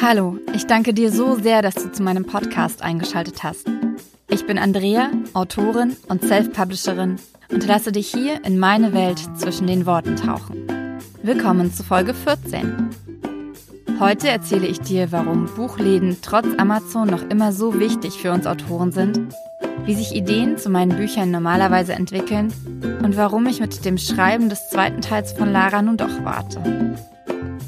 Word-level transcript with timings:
Hallo, 0.00 0.38
ich 0.54 0.64
danke 0.66 0.94
dir 0.94 1.10
so 1.10 1.34
sehr, 1.34 1.60
dass 1.60 1.74
du 1.74 1.90
zu 1.90 2.04
meinem 2.04 2.24
Podcast 2.24 2.82
eingeschaltet 2.82 3.42
hast. 3.42 3.68
Ich 4.30 4.46
bin 4.46 4.56
Andrea, 4.56 5.10
Autorin 5.34 5.96
und 6.08 6.22
Self-Publisherin 6.22 7.16
und 7.50 7.66
lasse 7.66 7.90
dich 7.90 8.08
hier 8.08 8.44
in 8.44 8.60
meine 8.60 8.92
Welt 8.92 9.18
zwischen 9.36 9.66
den 9.66 9.86
Worten 9.86 10.14
tauchen. 10.14 10.68
Willkommen 11.24 11.72
zu 11.72 11.82
Folge 11.82 12.14
14. 12.14 12.90
Heute 13.98 14.28
erzähle 14.28 14.68
ich 14.68 14.80
dir, 14.80 15.10
warum 15.10 15.46
Buchläden 15.46 16.18
trotz 16.22 16.46
Amazon 16.58 17.08
noch 17.08 17.28
immer 17.28 17.52
so 17.52 17.80
wichtig 17.80 18.22
für 18.22 18.30
uns 18.30 18.46
Autoren 18.46 18.92
sind, 18.92 19.34
wie 19.84 19.96
sich 19.96 20.14
Ideen 20.14 20.58
zu 20.58 20.70
meinen 20.70 20.96
Büchern 20.96 21.32
normalerweise 21.32 21.94
entwickeln 21.94 22.52
und 23.02 23.16
warum 23.16 23.46
ich 23.46 23.58
mit 23.60 23.84
dem 23.84 23.98
Schreiben 23.98 24.48
des 24.48 24.70
zweiten 24.70 25.00
Teils 25.00 25.32
von 25.32 25.50
Lara 25.50 25.82
nun 25.82 25.96
doch 25.96 26.22
warte. 26.22 26.94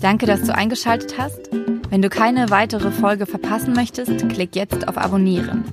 Danke, 0.01 0.27
dass 0.27 0.43
du 0.43 0.55
eingeschaltet 0.55 1.19
hast. 1.19 1.51
Wenn 1.91 2.03
du 2.03 2.09
keine 2.09 2.51
weitere 2.51 2.93
Folge 2.93 3.27
verpassen 3.27 3.73
möchtest, 3.73 4.29
klick 4.29 4.55
jetzt 4.55 4.87
auf 4.87 4.97
Abonnieren. 4.97 5.65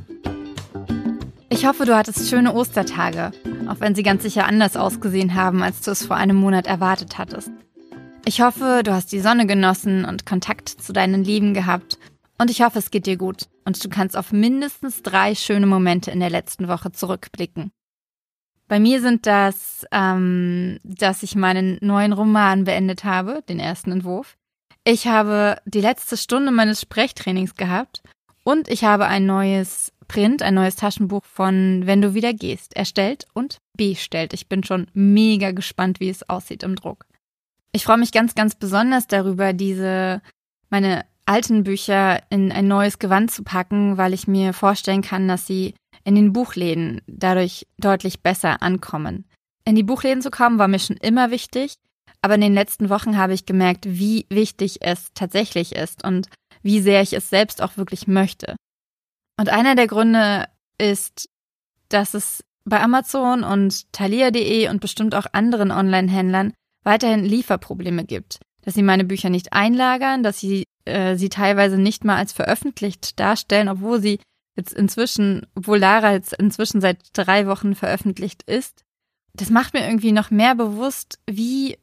Ich 1.48 1.68
hoffe, 1.68 1.86
du 1.86 1.96
hattest 1.96 2.28
schöne 2.28 2.54
Ostertage, 2.54 3.32
auch 3.68 3.80
wenn 3.82 3.94
sie 3.94 4.02
ganz 4.02 4.24
sicher 4.24 4.48
anders 4.48 4.76
ausgesehen 4.76 5.36
haben, 5.36 5.62
als 5.62 5.82
du 5.82 5.92
es 5.92 6.08
vor 6.08 6.16
einem 6.16 6.36
Monat 6.36 6.66
erwartet 6.66 7.20
hattest. 7.20 7.52
Ich 8.26 8.42
hoffe, 8.42 8.82
du 8.84 8.94
hast 8.94 9.12
die 9.12 9.20
Sonne 9.20 9.46
genossen 9.46 10.06
und 10.06 10.26
Kontakt 10.26 10.70
zu 10.70 10.92
deinen 10.92 11.24
Lieben 11.24 11.54
gehabt. 11.54 12.00
Und 12.40 12.50
ich 12.50 12.64
hoffe, 12.64 12.80
es 12.80 12.90
geht 12.90 13.06
dir 13.06 13.18
gut 13.18 13.44
und 13.64 13.84
du 13.84 13.88
kannst 13.88 14.18
auf 14.18 14.32
mindestens 14.32 15.04
drei 15.04 15.36
schöne 15.36 15.68
Momente 15.68 16.10
in 16.10 16.20
der 16.20 16.32
letzten 16.32 16.68
Woche 16.68 16.92
zurückblicken. 16.92 17.72
Bei 18.68 18.80
mir 18.80 19.02
sind 19.02 19.28
das, 19.28 19.86
ähm, 19.92 20.80
dass 20.84 21.22
ich 21.22 21.36
meinen 21.36 21.78
neuen 21.82 22.12
Roman 22.12 22.64
beendet 22.64 23.04
habe, 23.04 23.44
den 23.48 23.60
ersten 23.60 23.92
Entwurf. 23.92 24.36
Ich 24.90 25.06
habe 25.06 25.58
die 25.66 25.82
letzte 25.82 26.16
Stunde 26.16 26.50
meines 26.50 26.80
Sprechtrainings 26.80 27.56
gehabt 27.56 28.02
und 28.46 28.70
ich 28.70 28.86
habe 28.86 29.08
ein 29.08 29.26
neues 29.26 29.92
Print, 30.08 30.42
ein 30.42 30.54
neues 30.54 30.78
Taschenbuch 30.78 31.26
von 31.26 31.82
Wenn 31.84 32.02
du 32.02 32.14
wieder 32.14 32.34
gehst, 32.34 32.74
erstellt 32.74 33.26
und 33.34 33.58
bestellt. 33.76 34.32
Ich 34.32 34.48
bin 34.48 34.64
schon 34.64 34.88
mega 34.94 35.52
gespannt, 35.52 36.00
wie 36.00 36.08
es 36.08 36.30
aussieht 36.30 36.64
im 36.64 36.78
Druck. 36.78 37.06
Ich 37.74 37.84
freue 37.84 37.98
mich 37.98 38.14
ganz, 38.14 38.34
ganz 38.34 38.56
besonders 38.56 39.08
darüber, 39.08 39.52
diese, 39.52 40.22
meine 40.70 41.04
alten 41.26 41.66
Bücher 41.66 42.22
in 42.30 42.54
ein 42.54 42.70
neues 42.70 42.98
Gewand 42.98 43.30
zu 43.30 43.44
packen, 43.44 43.98
weil 43.98 44.14
ich 44.14 44.26
mir 44.26 44.54
vorstellen 44.54 45.02
kann, 45.02 45.28
dass 45.28 45.46
sie 45.46 45.74
in 46.06 46.16
den 46.16 46.32
Buchläden 46.32 47.02
dadurch 47.08 47.68
deutlich 47.78 48.22
besser 48.22 48.62
ankommen. 48.62 49.26
In 49.66 49.76
die 49.76 49.84
Buchläden 49.84 50.22
zu 50.22 50.32
kommen 50.32 50.60
war 50.60 50.70
mir 50.70 50.80
schon 50.80 50.96
immer 50.96 51.30
wichtig, 51.30 51.76
aber 52.28 52.36
in 52.36 52.42
den 52.42 52.54
letzten 52.54 52.90
Wochen 52.90 53.16
habe 53.16 53.34
ich 53.34 53.46
gemerkt, 53.46 53.86
wie 53.88 54.26
wichtig 54.28 54.80
es 54.82 55.14
tatsächlich 55.14 55.74
ist 55.74 56.04
und 56.04 56.28
wie 56.62 56.82
sehr 56.82 57.02
ich 57.02 57.14
es 57.14 57.30
selbst 57.30 57.62
auch 57.62 57.78
wirklich 57.78 58.06
möchte. 58.06 58.58
Und 59.40 59.48
einer 59.48 59.76
der 59.76 59.88
Gründe 59.88 60.50
ist, 60.78 61.30
dass 61.88 62.14
es 62.14 62.44
bei 62.66 62.82
Amazon 62.82 63.46
und 63.46 63.94
Thalia.de 63.94 64.68
und 64.68 64.82
bestimmt 64.82 65.16
auch 65.16 65.28
anderen 65.32 65.72
Online-Händlern 65.72 66.52
weiterhin 66.84 67.24
Lieferprobleme 67.24 68.04
gibt, 68.04 68.40
dass 68.64 68.74
sie 68.74 68.84
meine 68.84 69.06
Bücher 69.06 69.30
nicht 69.30 69.54
einlagern, 69.54 70.22
dass 70.22 70.42
sie 70.42 70.66
äh, 70.84 71.16
sie 71.16 71.30
teilweise 71.30 71.78
nicht 71.78 72.04
mal 72.04 72.18
als 72.18 72.34
veröffentlicht 72.34 73.18
darstellen, 73.22 73.70
obwohl 73.70 74.02
sie 74.02 74.20
jetzt 74.58 74.74
inzwischen, 74.74 75.48
obwohl 75.56 75.78
Lara 75.78 76.12
jetzt 76.12 76.34
inzwischen 76.34 76.82
seit 76.82 77.00
drei 77.14 77.48
Wochen 77.48 77.74
veröffentlicht 77.74 78.44
ist. 78.44 78.84
Das 79.32 79.50
macht 79.50 79.74
mir 79.74 79.88
irgendwie 79.88 80.12
noch 80.12 80.30
mehr 80.30 80.56
bewusst, 80.56 81.20
wie, 81.26 81.78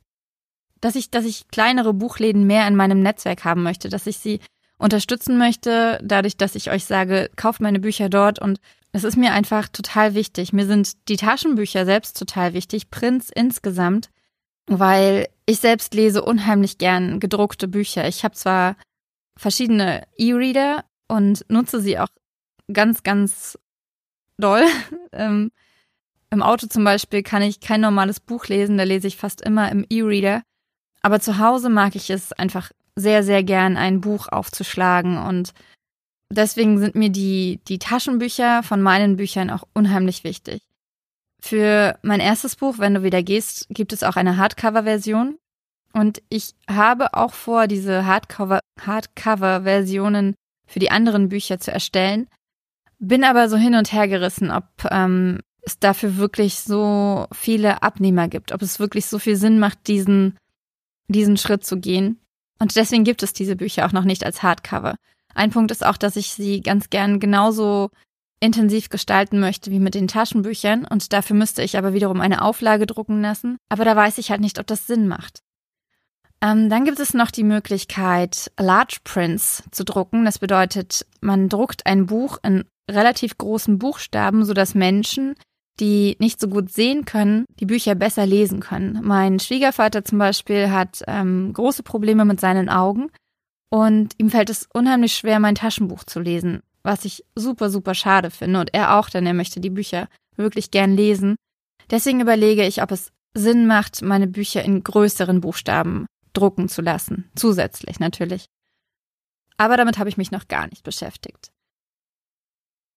dass 0.84 0.96
ich, 0.96 1.10
dass 1.10 1.24
ich 1.24 1.48
kleinere 1.48 1.94
Buchläden 1.94 2.46
mehr 2.46 2.68
in 2.68 2.76
meinem 2.76 3.00
Netzwerk 3.00 3.44
haben 3.44 3.62
möchte, 3.62 3.88
dass 3.88 4.06
ich 4.06 4.18
sie 4.18 4.40
unterstützen 4.76 5.38
möchte, 5.38 5.98
dadurch, 6.04 6.36
dass 6.36 6.56
ich 6.56 6.70
euch 6.70 6.84
sage, 6.84 7.30
kauft 7.36 7.62
meine 7.62 7.80
Bücher 7.80 8.10
dort 8.10 8.38
und 8.38 8.60
es 8.92 9.02
ist 9.02 9.16
mir 9.16 9.32
einfach 9.32 9.68
total 9.68 10.14
wichtig. 10.14 10.52
Mir 10.52 10.66
sind 10.66 11.08
die 11.08 11.16
Taschenbücher 11.16 11.86
selbst 11.86 12.18
total 12.18 12.52
wichtig, 12.52 12.90
Prints 12.90 13.30
insgesamt, 13.34 14.10
weil 14.66 15.28
ich 15.46 15.58
selbst 15.58 15.94
lese 15.94 16.22
unheimlich 16.22 16.76
gern 16.76 17.18
gedruckte 17.18 17.66
Bücher. 17.66 18.06
Ich 18.06 18.22
habe 18.22 18.34
zwar 18.34 18.76
verschiedene 19.38 20.06
E-Reader 20.18 20.84
und 21.08 21.46
nutze 21.48 21.80
sie 21.80 21.98
auch 21.98 22.08
ganz, 22.70 23.02
ganz 23.02 23.58
doll. 24.36 24.64
ähm, 25.12 25.50
Im 26.28 26.42
Auto 26.42 26.66
zum 26.66 26.84
Beispiel 26.84 27.22
kann 27.22 27.40
ich 27.40 27.60
kein 27.60 27.80
normales 27.80 28.20
Buch 28.20 28.48
lesen, 28.48 28.76
da 28.76 28.84
lese 28.84 29.08
ich 29.08 29.16
fast 29.16 29.40
immer 29.40 29.72
im 29.72 29.86
E-Reader. 29.88 30.42
Aber 31.04 31.20
zu 31.20 31.38
Hause 31.38 31.68
mag 31.68 31.94
ich 31.96 32.08
es 32.08 32.32
einfach 32.32 32.70
sehr, 32.96 33.22
sehr 33.22 33.42
gern, 33.42 33.76
ein 33.76 34.00
Buch 34.00 34.28
aufzuschlagen 34.28 35.18
und 35.18 35.52
deswegen 36.32 36.78
sind 36.78 36.94
mir 36.94 37.10
die, 37.10 37.60
die 37.68 37.78
Taschenbücher 37.78 38.62
von 38.62 38.80
meinen 38.80 39.16
Büchern 39.16 39.50
auch 39.50 39.64
unheimlich 39.74 40.24
wichtig. 40.24 40.62
Für 41.42 41.98
mein 42.00 42.20
erstes 42.20 42.56
Buch, 42.56 42.78
wenn 42.78 42.94
du 42.94 43.02
wieder 43.02 43.22
gehst, 43.22 43.66
gibt 43.68 43.92
es 43.92 44.02
auch 44.02 44.16
eine 44.16 44.38
Hardcover-Version. 44.38 45.36
Und 45.92 46.22
ich 46.30 46.54
habe 46.70 47.12
auch 47.12 47.34
vor, 47.34 47.66
diese 47.66 48.06
Hardcover-Versionen 48.06 50.34
für 50.66 50.78
die 50.78 50.90
anderen 50.90 51.28
Bücher 51.28 51.60
zu 51.60 51.70
erstellen. 51.70 52.28
Bin 52.98 53.24
aber 53.24 53.50
so 53.50 53.58
hin 53.58 53.74
und 53.74 53.92
her 53.92 54.08
gerissen, 54.08 54.50
ob 54.50 54.64
ähm, 54.90 55.40
es 55.60 55.78
dafür 55.78 56.16
wirklich 56.16 56.60
so 56.60 57.26
viele 57.30 57.82
Abnehmer 57.82 58.28
gibt, 58.28 58.52
ob 58.52 58.62
es 58.62 58.80
wirklich 58.80 59.04
so 59.04 59.18
viel 59.18 59.36
Sinn 59.36 59.58
macht, 59.58 59.86
diesen, 59.86 60.38
diesen 61.08 61.36
Schritt 61.36 61.64
zu 61.64 61.78
gehen. 61.78 62.20
Und 62.58 62.76
deswegen 62.76 63.04
gibt 63.04 63.22
es 63.22 63.32
diese 63.32 63.56
Bücher 63.56 63.86
auch 63.86 63.92
noch 63.92 64.04
nicht 64.04 64.24
als 64.24 64.42
Hardcover. 64.42 64.96
Ein 65.34 65.50
Punkt 65.50 65.70
ist 65.70 65.84
auch, 65.84 65.96
dass 65.96 66.16
ich 66.16 66.30
sie 66.30 66.60
ganz 66.60 66.90
gern 66.90 67.20
genauso 67.20 67.90
intensiv 68.40 68.88
gestalten 68.88 69.40
möchte 69.40 69.70
wie 69.70 69.78
mit 69.78 69.94
den 69.94 70.08
Taschenbüchern 70.08 70.84
und 70.84 71.12
dafür 71.12 71.34
müsste 71.34 71.62
ich 71.62 71.78
aber 71.78 71.94
wiederum 71.94 72.20
eine 72.20 72.42
Auflage 72.42 72.86
drucken 72.86 73.22
lassen. 73.22 73.56
Aber 73.68 73.84
da 73.84 73.96
weiß 73.96 74.18
ich 74.18 74.30
halt 74.30 74.40
nicht, 74.40 74.58
ob 74.58 74.66
das 74.66 74.86
Sinn 74.86 75.08
macht. 75.08 75.40
Ähm, 76.42 76.68
dann 76.68 76.84
gibt 76.84 77.00
es 77.00 77.14
noch 77.14 77.30
die 77.30 77.44
Möglichkeit, 77.44 78.52
Large 78.58 78.98
Prints 79.02 79.62
zu 79.70 79.84
drucken. 79.84 80.24
Das 80.24 80.38
bedeutet, 80.38 81.06
man 81.20 81.48
druckt 81.48 81.86
ein 81.86 82.06
Buch 82.06 82.38
in 82.42 82.64
relativ 82.90 83.38
großen 83.38 83.78
Buchstaben, 83.78 84.44
sodass 84.44 84.74
Menschen, 84.74 85.36
die 85.80 86.16
nicht 86.20 86.40
so 86.40 86.48
gut 86.48 86.70
sehen 86.70 87.04
können, 87.04 87.46
die 87.60 87.66
Bücher 87.66 87.94
besser 87.94 88.26
lesen 88.26 88.60
können. 88.60 89.00
Mein 89.02 89.40
Schwiegervater 89.40 90.04
zum 90.04 90.18
Beispiel 90.18 90.70
hat 90.70 91.02
ähm, 91.06 91.52
große 91.52 91.82
Probleme 91.82 92.24
mit 92.24 92.40
seinen 92.40 92.68
Augen 92.68 93.10
und 93.70 94.14
ihm 94.18 94.30
fällt 94.30 94.50
es 94.50 94.68
unheimlich 94.72 95.14
schwer, 95.14 95.40
mein 95.40 95.56
Taschenbuch 95.56 96.04
zu 96.04 96.20
lesen 96.20 96.62
was 96.84 97.04
ich 97.04 97.24
super, 97.34 97.70
super 97.70 97.94
schade 97.94 98.30
finde. 98.30 98.60
Und 98.60 98.74
er 98.74 98.96
auch, 98.96 99.10
denn 99.10 99.26
er 99.26 99.34
möchte 99.34 99.58
die 99.58 99.70
Bücher 99.70 100.08
wirklich 100.36 100.70
gern 100.70 100.94
lesen. 100.94 101.34
Deswegen 101.90 102.20
überlege 102.20 102.64
ich, 102.64 102.82
ob 102.82 102.92
es 102.92 103.10
Sinn 103.34 103.66
macht, 103.66 104.02
meine 104.02 104.28
Bücher 104.28 104.62
in 104.62 104.84
größeren 104.84 105.40
Buchstaben 105.40 106.06
drucken 106.34 106.68
zu 106.68 106.82
lassen. 106.82 107.30
Zusätzlich 107.34 107.98
natürlich. 107.98 108.46
Aber 109.56 109.76
damit 109.76 109.98
habe 109.98 110.08
ich 110.08 110.16
mich 110.16 110.30
noch 110.30 110.46
gar 110.46 110.68
nicht 110.68 110.84
beschäftigt. 110.84 111.50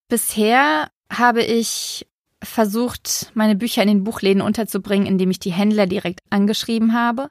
Bisher 0.10 0.90
habe 1.12 1.44
ich 1.44 2.08
versucht, 2.48 3.32
meine 3.34 3.56
Bücher 3.56 3.82
in 3.82 3.88
den 3.88 4.04
Buchläden 4.04 4.42
unterzubringen, 4.42 5.08
indem 5.08 5.32
ich 5.32 5.40
die 5.40 5.52
Händler 5.52 5.88
direkt 5.88 6.22
angeschrieben 6.30 6.94
habe 6.94 7.30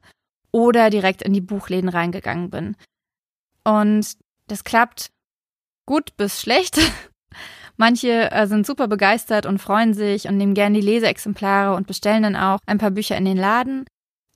oder 0.52 0.90
direkt 0.90 1.22
in 1.22 1.32
die 1.32 1.40
Buchläden 1.40 1.88
reingegangen 1.88 2.50
bin. 2.50 2.76
Und 3.64 4.16
das 4.46 4.64
klappt 4.64 5.10
gut 5.86 6.16
bis 6.16 6.40
schlecht. 6.40 6.78
Manche 7.76 8.30
äh, 8.30 8.46
sind 8.46 8.66
super 8.66 8.88
begeistert 8.88 9.44
und 9.44 9.58
freuen 9.58 9.92
sich 9.92 10.28
und 10.28 10.36
nehmen 10.36 10.54
gerne 10.54 10.80
die 10.80 10.86
Leseexemplare 10.86 11.76
und 11.76 11.86
bestellen 11.86 12.22
dann 12.22 12.36
auch 12.36 12.58
ein 12.66 12.78
paar 12.78 12.90
Bücher 12.90 13.16
in 13.16 13.24
den 13.24 13.36
Laden. 13.36 13.84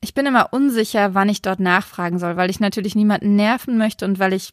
Ich 0.02 0.14
bin 0.14 0.26
immer 0.26 0.52
unsicher, 0.52 1.14
wann 1.14 1.28
ich 1.28 1.42
dort 1.42 1.60
nachfragen 1.60 2.18
soll, 2.18 2.36
weil 2.36 2.50
ich 2.50 2.60
natürlich 2.60 2.94
niemanden 2.94 3.36
nerven 3.36 3.78
möchte 3.78 4.04
und 4.04 4.18
weil 4.18 4.33
ich 4.33 4.50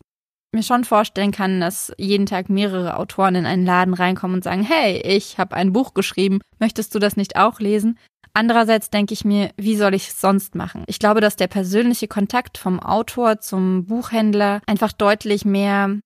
mir 0.53 0.63
schon 0.63 0.83
vorstellen 0.83 1.31
kann, 1.31 1.59
dass 1.59 1.94
jeden 1.97 2.25
Tag 2.25 2.49
mehrere 2.49 2.97
Autoren 2.97 3.35
in 3.35 3.45
einen 3.45 3.65
Laden 3.65 3.94
reinkommen 3.94 4.35
und 4.35 4.44
sagen, 4.44 4.63
hey, 4.63 5.01
ich 5.03 5.38
habe 5.38 5.55
ein 5.55 5.73
Buch 5.73 5.94
geschrieben, 5.94 6.39
möchtest 6.59 6.95
du 6.95 6.99
das 6.99 7.17
nicht 7.17 7.35
auch 7.35 7.59
lesen? 7.59 7.97
Andererseits 8.33 8.89
denke 8.89 9.13
ich 9.13 9.25
mir, 9.25 9.51
wie 9.57 9.75
soll 9.75 9.94
ich 9.94 10.09
es 10.09 10.21
sonst 10.21 10.55
machen? 10.55 10.83
Ich 10.88 10.99
glaube, 10.99 11.21
dass 11.21 11.35
der 11.35 11.47
persönliche 11.47 12.07
Kontakt 12.07 12.57
vom 12.57 12.79
Autor 12.79 13.39
zum 13.39 13.85
Buchhändler 13.85 14.61
einfach 14.67 14.91
deutlich 14.91 15.44
mehr 15.44 15.97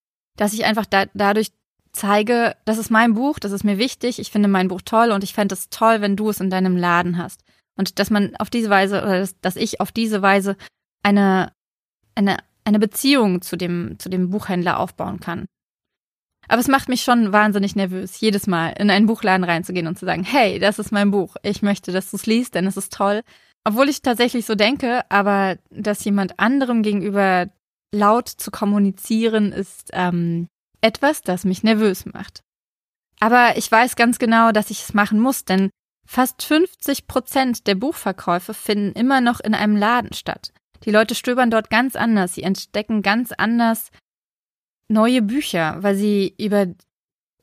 dass 0.41 0.53
ich 0.53 0.65
einfach 0.65 0.85
da, 0.85 1.05
dadurch 1.13 1.51
zeige, 1.91 2.55
das 2.65 2.77
ist 2.77 2.89
mein 2.89 3.13
Buch, 3.13 3.39
das 3.39 3.51
ist 3.51 3.63
mir 3.63 3.77
wichtig, 3.77 4.19
ich 4.19 4.31
finde 4.31 4.47
mein 4.47 4.69
Buch 4.69 4.81
toll 4.83 5.11
und 5.11 5.23
ich 5.23 5.33
fände 5.33 5.53
es 5.53 5.69
toll, 5.69 6.01
wenn 6.01 6.15
du 6.15 6.29
es 6.29 6.39
in 6.39 6.49
deinem 6.49 6.77
Laden 6.77 7.17
hast. 7.17 7.43
Und 7.77 7.99
dass 7.99 8.09
man 8.09 8.35
auf 8.38 8.49
diese 8.49 8.69
Weise, 8.69 9.01
oder 9.01 9.19
dass, 9.19 9.39
dass 9.41 9.55
ich 9.55 9.81
auf 9.81 9.91
diese 9.91 10.21
Weise 10.21 10.55
eine, 11.03 11.51
eine, 12.15 12.38
eine 12.63 12.80
Beziehung 12.80 13.42
zu 13.42 13.58
dem, 13.58 13.96
zu 14.00 14.10
dem 14.10 14.30
Buchhändler 14.30 14.80
aufbauen 14.80 15.19
kann. 15.19 15.46
Aber 16.48 16.60
es 16.60 16.68
macht 16.68 16.90
mich 16.90 17.04
schon 17.04 17.31
wahnsinnig 17.31 17.75
nervös, 17.75 18.19
jedes 18.19 18.48
Mal 18.48 18.69
in 18.72 18.90
einen 18.90 19.06
Buchladen 19.06 19.44
reinzugehen 19.44 19.88
und 19.88 19.98
zu 19.98 20.06
sagen, 20.06 20.24
hey, 20.24 20.60
das 20.60 20.80
ist 20.80 20.92
mein 20.92 21.12
Buch, 21.12 21.36
ich 21.44 21.62
möchte, 21.62 21.92
dass 21.92 22.12
du 22.12 22.18
es 22.18 22.25
liest, 22.25 22.56
denn 22.56 22.68
es 22.68 22.78
ist 22.78 22.94
toll. 22.94 23.22
Obwohl 23.63 23.90
ich 23.90 24.02
tatsächlich 24.02 24.46
so 24.46 24.56
denke, 24.56 25.10
aber 25.10 25.58
dass 25.69 26.04
jemand 26.04 26.40
anderem 26.40 26.81
gegenüber 26.81 27.48
laut 27.94 28.28
zu 28.28 28.52
kommunizieren 28.52 29.52
ist 29.52 29.92
ähm, 29.94 30.48
etwas, 30.81 31.22
das 31.22 31.46
mich 31.46 31.63
nervös 31.63 32.06
macht. 32.06 32.42
Aber 33.19 33.56
ich 33.56 33.72
weiß 33.72 33.96
ganz 33.96 34.18
genau, 34.18 34.52
dass 34.52 34.72
ich 34.72 34.81
es 34.81 34.94
machen 34.94 35.19
muss, 35.19 35.46
denn 35.46 35.69
fast 36.08 36.42
50 36.42 37.06
Prozent 37.08 37.68
der 37.68 37.75
Buchverkäufe 37.75 38.54
finden 38.54 38.94
immer 38.94 39.22
noch 39.22 39.40
in 39.40 39.54
einem 39.54 39.78
Laden 39.78 40.13
statt. 40.13 40.52
Die 40.86 40.92
Leute 40.92 41.16
stöbern 41.16 41.51
dort 41.51 41.69
ganz 41.69 41.95
anders, 41.95 42.33
sie 42.33 42.44
entdecken 42.44 43.01
ganz 43.01 43.31
anders 43.31 43.92
neue 44.88 45.22
Bücher, 45.22 45.78
weil 45.81 45.95
sie 45.95 46.36
über 46.38 46.68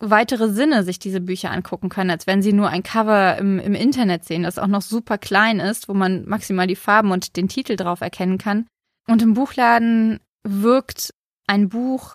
weitere 0.01 0.49
Sinne 0.49 0.85
sich 0.85 0.99
diese 0.99 1.21
Bücher 1.21 1.51
angucken 1.51 1.89
können, 1.89 2.11
als 2.11 2.27
wenn 2.27 2.43
sie 2.43 2.53
nur 2.53 2.69
ein 2.69 2.83
Cover 2.83 3.37
im, 3.39 3.59
im 3.59 3.75
Internet 3.75 4.25
sehen, 4.25 4.45
das 4.45 4.59
auch 4.59 4.67
noch 4.69 4.83
super 4.83 5.19
klein 5.19 5.59
ist, 5.59 5.89
wo 5.89 5.95
man 5.95 6.25
maximal 6.27 6.67
die 6.67 6.77
Farben 6.77 7.11
und 7.11 7.37
den 7.37 7.49
Titel 7.49 7.77
drauf 7.77 8.01
erkennen 8.01 8.39
kann. 8.39 8.67
Und 9.09 9.23
im 9.23 9.35
Buchladen 9.35 10.21
wirkt 10.45 11.15
ein 11.47 11.69
Buch, 11.69 12.15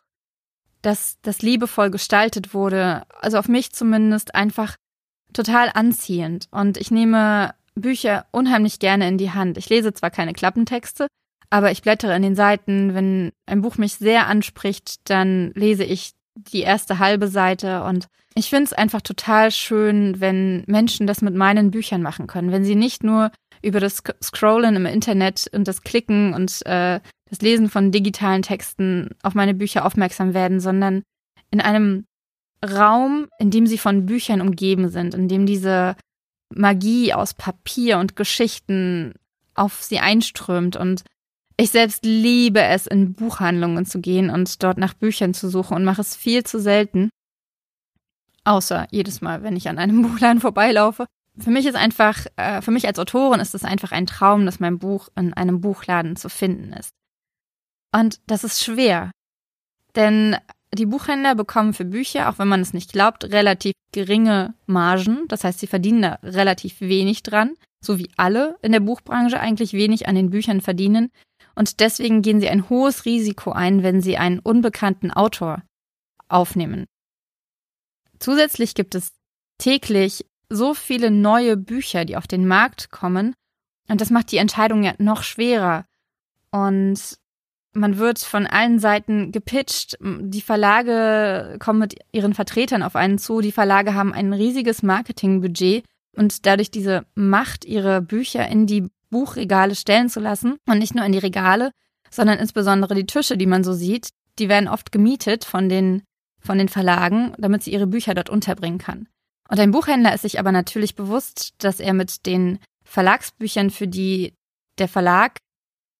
das, 0.81 1.17
das 1.21 1.41
liebevoll 1.41 1.89
gestaltet 1.89 2.53
wurde, 2.53 3.03
also 3.19 3.37
auf 3.37 3.47
mich 3.47 3.71
zumindest 3.73 4.35
einfach 4.35 4.75
total 5.33 5.71
anziehend. 5.73 6.47
Und 6.51 6.77
ich 6.77 6.91
nehme 6.91 7.53
Bücher 7.75 8.25
unheimlich 8.31 8.79
gerne 8.79 9.07
in 9.07 9.17
die 9.17 9.31
Hand. 9.31 9.57
Ich 9.57 9.69
lese 9.69 9.93
zwar 9.93 10.11
keine 10.11 10.33
Klappentexte, 10.33 11.07
aber 11.49 11.71
ich 11.71 11.81
blättere 11.81 12.15
in 12.15 12.21
den 12.21 12.35
Seiten. 12.35 12.93
Wenn 12.93 13.31
ein 13.45 13.61
Buch 13.61 13.77
mich 13.77 13.95
sehr 13.95 14.27
anspricht, 14.27 15.09
dann 15.09 15.51
lese 15.55 15.83
ich 15.83 16.13
die 16.35 16.61
erste 16.61 16.99
halbe 16.99 17.27
Seite 17.27 17.83
und 17.83 18.07
ich 18.35 18.49
finde 18.49 18.63
es 18.63 18.73
einfach 18.73 19.01
total 19.01 19.51
schön, 19.51 20.19
wenn 20.19 20.63
Menschen 20.65 21.05
das 21.05 21.21
mit 21.21 21.35
meinen 21.35 21.69
Büchern 21.69 22.01
machen 22.01 22.25
können, 22.25 22.51
wenn 22.51 22.65
sie 22.65 22.75
nicht 22.75 23.03
nur 23.03 23.31
über 23.61 23.79
das 23.79 24.01
Scrollen 24.23 24.75
im 24.75 24.85
Internet 24.85 25.47
und 25.53 25.67
das 25.67 25.83
Klicken 25.83 26.33
und 26.33 26.65
äh, 26.65 26.99
das 27.29 27.41
Lesen 27.41 27.69
von 27.69 27.91
digitalen 27.91 28.41
Texten 28.41 29.11
auf 29.21 29.35
meine 29.35 29.53
Bücher 29.53 29.85
aufmerksam 29.85 30.33
werden, 30.33 30.59
sondern 30.59 31.03
in 31.51 31.61
einem 31.61 32.05
Raum, 32.63 33.27
in 33.39 33.51
dem 33.51 33.67
sie 33.67 33.77
von 33.77 34.05
Büchern 34.05 34.41
umgeben 34.41 34.89
sind, 34.89 35.13
in 35.13 35.27
dem 35.27 35.45
diese 35.45 35.95
Magie 36.55 37.13
aus 37.13 37.33
Papier 37.33 37.99
und 37.99 38.15
Geschichten 38.15 39.13
auf 39.55 39.83
sie 39.83 39.99
einströmt 39.99 40.75
und 40.75 41.03
ich 41.57 41.69
selbst 41.69 42.03
liebe 42.03 42.61
es, 42.61 42.87
in 42.87 43.13
Buchhandlungen 43.13 43.85
zu 43.85 44.01
gehen 44.01 44.29
und 44.29 44.63
dort 44.63 44.77
nach 44.77 44.93
Büchern 44.93 45.33
zu 45.33 45.49
suchen 45.49 45.75
und 45.75 45.85
mache 45.85 46.01
es 46.01 46.15
viel 46.15 46.43
zu 46.43 46.59
selten. 46.59 47.09
Außer 48.43 48.87
jedes 48.91 49.21
Mal, 49.21 49.43
wenn 49.43 49.55
ich 49.55 49.69
an 49.69 49.77
einem 49.77 50.01
Buchladen 50.09 50.41
vorbeilaufe. 50.41 51.05
Für 51.37 51.51
mich 51.51 51.65
ist 51.65 51.75
einfach, 51.75 52.25
äh, 52.35 52.61
für 52.61 52.71
mich 52.71 52.87
als 52.87 52.99
Autorin 52.99 53.39
ist 53.39 53.55
es 53.55 53.63
einfach 53.63 53.91
ein 53.91 54.05
Traum, 54.05 54.45
dass 54.45 54.59
mein 54.59 54.79
Buch 54.79 55.09
in 55.15 55.33
einem 55.33 55.61
Buchladen 55.61 56.15
zu 56.15 56.29
finden 56.29 56.73
ist. 56.73 56.91
Und 57.91 58.19
das 58.27 58.43
ist 58.43 58.63
schwer. 58.63 59.11
Denn 59.95 60.37
die 60.75 60.85
Buchhändler 60.85 61.35
bekommen 61.35 61.73
für 61.73 61.85
Bücher, 61.85 62.29
auch 62.29 62.39
wenn 62.39 62.47
man 62.47 62.61
es 62.61 62.73
nicht 62.73 62.93
glaubt, 62.93 63.25
relativ 63.25 63.73
geringe 63.91 64.53
Margen. 64.65 65.27
Das 65.27 65.43
heißt, 65.43 65.59
sie 65.59 65.67
verdienen 65.67 66.01
da 66.01 66.19
relativ 66.23 66.81
wenig 66.81 67.23
dran, 67.23 67.53
so 67.83 67.97
wie 67.99 68.09
alle 68.17 68.57
in 68.61 68.71
der 68.71 68.79
Buchbranche 68.79 69.39
eigentlich 69.39 69.73
wenig 69.73 70.07
an 70.07 70.15
den 70.15 70.29
Büchern 70.29 70.61
verdienen 70.61 71.09
und 71.55 71.79
deswegen 71.79 72.21
gehen 72.21 72.39
sie 72.39 72.49
ein 72.49 72.69
hohes 72.69 73.05
Risiko 73.05 73.51
ein, 73.51 73.83
wenn 73.83 74.01
sie 74.01 74.17
einen 74.17 74.39
unbekannten 74.39 75.11
Autor 75.11 75.63
aufnehmen. 76.27 76.85
Zusätzlich 78.19 78.73
gibt 78.75 78.95
es 78.95 79.13
täglich 79.57 80.25
so 80.49 80.73
viele 80.73 81.11
neue 81.11 81.57
Bücher, 81.57 82.05
die 82.05 82.17
auf 82.17 82.27
den 82.27 82.47
Markt 82.47 82.89
kommen, 82.89 83.35
und 83.89 84.01
das 84.01 84.09
macht 84.09 84.31
die 84.31 84.37
Entscheidung 84.37 84.83
ja 84.83 84.93
noch 84.97 85.23
schwerer. 85.23 85.85
Und 86.51 87.17
man 87.73 87.97
wird 87.97 88.19
von 88.19 88.45
allen 88.45 88.79
Seiten 88.79 89.31
gepitcht. 89.31 89.97
Die 90.01 90.41
Verlage 90.41 91.57
kommen 91.59 91.79
mit 91.79 91.95
ihren 92.11 92.33
Vertretern 92.33 92.83
auf 92.83 92.95
einen 92.95 93.17
zu. 93.17 93.41
Die 93.41 93.51
Verlage 93.51 93.93
haben 93.93 94.13
ein 94.13 94.33
riesiges 94.33 94.83
Marketingbudget 94.83 95.83
und 96.15 96.45
dadurch 96.45 96.71
diese 96.71 97.05
Macht, 97.15 97.65
ihre 97.65 98.01
Bücher 98.01 98.47
in 98.47 98.67
die 98.67 98.87
Buchregale 99.09 99.75
stellen 99.75 100.09
zu 100.09 100.19
lassen 100.19 100.57
und 100.67 100.79
nicht 100.79 100.95
nur 100.95 101.05
in 101.05 101.11
die 101.11 101.19
Regale, 101.19 101.71
sondern 102.09 102.39
insbesondere 102.39 102.95
die 102.95 103.05
Tische, 103.05 103.37
die 103.37 103.45
man 103.45 103.63
so 103.63 103.73
sieht, 103.73 104.09
die 104.39 104.49
werden 104.49 104.67
oft 104.67 104.91
gemietet 104.91 105.45
von 105.45 105.69
den, 105.69 106.03
von 106.39 106.57
den 106.57 106.69
Verlagen, 106.69 107.33
damit 107.37 107.63
sie 107.63 107.73
ihre 107.73 107.87
Bücher 107.87 108.13
dort 108.13 108.29
unterbringen 108.29 108.79
kann. 108.79 109.07
Und 109.49 109.59
ein 109.59 109.71
Buchhändler 109.71 110.13
ist 110.13 110.21
sich 110.21 110.39
aber 110.39 110.51
natürlich 110.51 110.95
bewusst, 110.95 111.53
dass 111.59 111.79
er 111.79 111.93
mit 111.93 112.25
den 112.25 112.59
Verlagsbüchern, 112.83 113.69
für 113.69 113.87
die 113.87 114.33
der 114.79 114.87
Verlag 114.87 115.37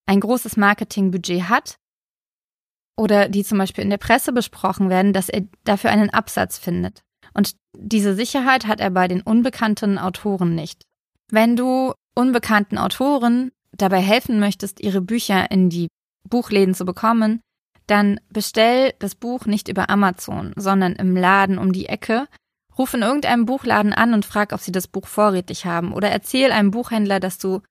ein 0.05 0.19
großes 0.19 0.57
Marketingbudget 0.57 1.49
hat 1.49 1.77
oder 2.97 3.29
die 3.29 3.43
zum 3.43 3.57
Beispiel 3.57 3.83
in 3.83 3.89
der 3.89 3.97
Presse 3.97 4.33
besprochen 4.33 4.89
werden, 4.89 5.13
dass 5.13 5.29
er 5.29 5.43
dafür 5.63 5.89
einen 5.89 6.09
Absatz 6.09 6.57
findet. 6.57 7.01
Und 7.33 7.55
diese 7.75 8.13
Sicherheit 8.13 8.67
hat 8.67 8.79
er 8.79 8.91
bei 8.91 9.07
den 9.07 9.21
unbekannten 9.21 9.97
Autoren 9.97 10.55
nicht. 10.55 10.83
Wenn 11.31 11.55
du 11.55 11.93
unbekannten 12.15 12.77
Autoren 12.77 13.51
dabei 13.71 13.99
helfen 13.99 14.39
möchtest, 14.39 14.79
ihre 14.81 15.01
Bücher 15.01 15.49
in 15.49 15.69
die 15.69 15.87
Buchläden 16.29 16.75
zu 16.75 16.85
bekommen, 16.85 17.41
dann 17.87 18.19
bestell 18.29 18.93
das 18.99 19.15
Buch 19.15 19.45
nicht 19.45 19.67
über 19.67 19.89
Amazon, 19.89 20.53
sondern 20.55 20.93
im 20.93 21.17
Laden 21.17 21.57
um 21.57 21.73
die 21.73 21.87
Ecke. 21.87 22.27
Ruf 22.77 22.93
in 22.93 23.01
irgendeinem 23.01 23.45
Buchladen 23.45 23.93
an 23.93 24.13
und 24.13 24.25
frag, 24.25 24.53
ob 24.53 24.59
sie 24.59 24.71
das 24.71 24.87
Buch 24.87 25.07
vorrätig 25.07 25.65
haben. 25.65 25.93
Oder 25.93 26.09
erzähl 26.09 26.51
einem 26.51 26.71
Buchhändler, 26.71 27.19
dass 27.19 27.37
du 27.37 27.61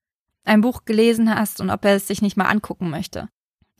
ein 0.45 0.61
Buch 0.61 0.85
gelesen 0.85 1.35
hast 1.35 1.61
und 1.61 1.71
ob 1.71 1.85
er 1.85 1.97
es 1.97 2.07
sich 2.07 2.23
nicht 2.23 2.37
mal 2.37 2.47
angucken 2.47 2.91
möchte. 2.91 3.29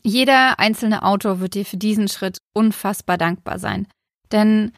Jeder 0.01 0.59
einzelne 0.59 1.03
Autor 1.03 1.39
wird 1.39 1.53
dir 1.53 1.65
für 1.65 1.77
diesen 1.77 2.07
Schritt 2.07 2.37
unfassbar 2.53 3.17
dankbar 3.17 3.59
sein. 3.59 3.87
Denn 4.31 4.71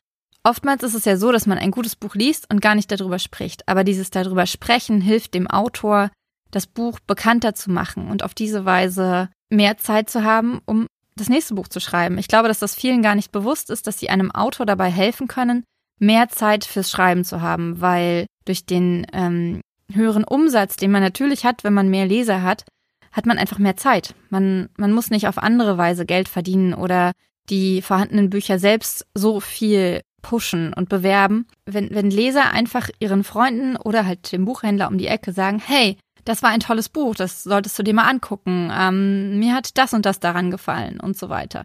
Oftmals 0.46 0.84
ist 0.84 0.94
es 0.94 1.06
ja 1.06 1.18
so, 1.18 1.32
dass 1.32 1.48
man 1.48 1.58
ein 1.58 1.72
gutes 1.72 1.96
Buch 1.96 2.14
liest 2.14 2.46
und 2.54 2.62
gar 2.62 2.76
nicht 2.76 2.92
darüber 2.92 3.18
spricht. 3.18 3.68
Aber 3.68 3.84
dieses 3.84 4.12
darüber 4.12 4.46
sprechen 4.46 5.02
hilft 5.02 5.34
dem 5.34 5.48
Autor, 5.48 6.12
das 6.52 6.68
Buch 6.68 7.00
bekannter 7.00 7.56
zu 7.56 7.72
machen 7.72 8.12
und 8.12 8.22
auf 8.22 8.36
diese 8.36 8.64
Weise 8.64 9.30
mehr 9.50 9.78
Zeit 9.78 10.08
zu 10.08 10.24
haben, 10.24 10.62
um 10.68 10.86
das 11.16 11.30
nächste 11.30 11.56
Buch 11.56 11.68
zu 11.68 11.80
schreiben. 11.80 12.20
Ich 12.20 12.28
glaube, 12.28 12.48
dass 12.48 12.60
das 12.60 12.76
vielen 12.76 13.02
gar 13.02 13.16
nicht 13.16 13.32
bewusst 13.32 13.72
ist, 13.72 13.88
dass 13.88 13.98
sie 13.98 14.12
einem 14.12 14.30
Autor 14.30 14.68
dabei 14.68 14.92
helfen 14.92 15.28
können, 15.28 15.64
mehr 16.00 16.30
Zeit 16.30 16.64
fürs 16.64 16.92
Schreiben 16.92 17.26
zu 17.26 17.42
haben, 17.42 17.82
weil 17.82 18.28
durch 18.46 18.68
den 18.68 19.08
ähm, 19.14 19.62
höheren 19.94 20.24
Umsatz, 20.24 20.78
den 20.78 20.92
man 20.92 21.02
natürlich 21.02 21.46
hat, 21.46 21.64
wenn 21.64 21.74
man 21.74 21.90
mehr 21.90 22.06
Leser 22.06 22.42
hat, 22.42 22.66
hat 23.12 23.26
man 23.26 23.38
einfach 23.38 23.60
mehr 23.60 23.78
Zeit. 23.78 24.14
Man, 24.30 24.70
man 24.78 24.92
muss 24.92 25.10
nicht 25.10 25.28
auf 25.28 25.38
andere 25.38 25.78
Weise 25.78 26.06
Geld 26.06 26.28
verdienen 26.28 26.74
oder 26.74 27.12
die 27.50 27.82
vorhandenen 27.82 28.30
Bücher 28.30 28.60
selbst 28.60 29.06
so 29.14 29.40
viel 29.40 30.02
pushen 30.22 30.74
und 30.74 30.90
bewerben, 30.90 31.46
wenn, 31.66 31.92
wenn 31.92 32.10
Leser 32.10 32.52
einfach 32.52 32.90
ihren 33.00 33.24
Freunden 33.24 33.78
oder 33.78 34.06
halt 34.06 34.32
dem 34.32 34.46
Buchhändler 34.46 34.88
um 34.88 34.98
die 34.98 35.08
Ecke 35.08 35.32
sagen, 35.32 35.62
hey, 35.64 35.98
das 36.26 36.42
war 36.42 36.50
ein 36.50 36.60
tolles 36.60 36.90
Buch, 36.90 37.14
das 37.14 37.44
solltest 37.44 37.78
du 37.78 37.84
dir 37.84 37.94
mal 37.94 38.10
angucken, 38.10 38.72
ähm, 38.76 39.38
mir 39.38 39.54
hat 39.54 39.78
das 39.78 39.94
und 39.94 40.06
das 40.06 40.20
daran 40.20 40.50
gefallen 40.50 41.00
und 41.00 41.16
so 41.16 41.30
weiter. 41.30 41.64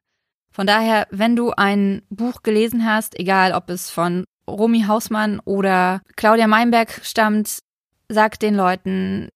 Von 0.53 0.67
daher, 0.67 1.07
wenn 1.11 1.37
du 1.37 1.53
ein 1.53 2.03
Buch 2.11 2.43
gelesen 2.43 2.85
hast, 2.85 3.19
egal 3.19 3.53
ob 3.53 3.71
es 3.71 3.89
von 3.89 4.25
Romy 4.47 4.83
Hausmann 4.83 5.41
oder 5.45 6.03
Claudia 6.17 6.47
Meinberg 6.47 7.01
stammt, 7.03 7.61
sag 8.11 8.39
den 8.39 8.55
Leuten, 8.55 9.29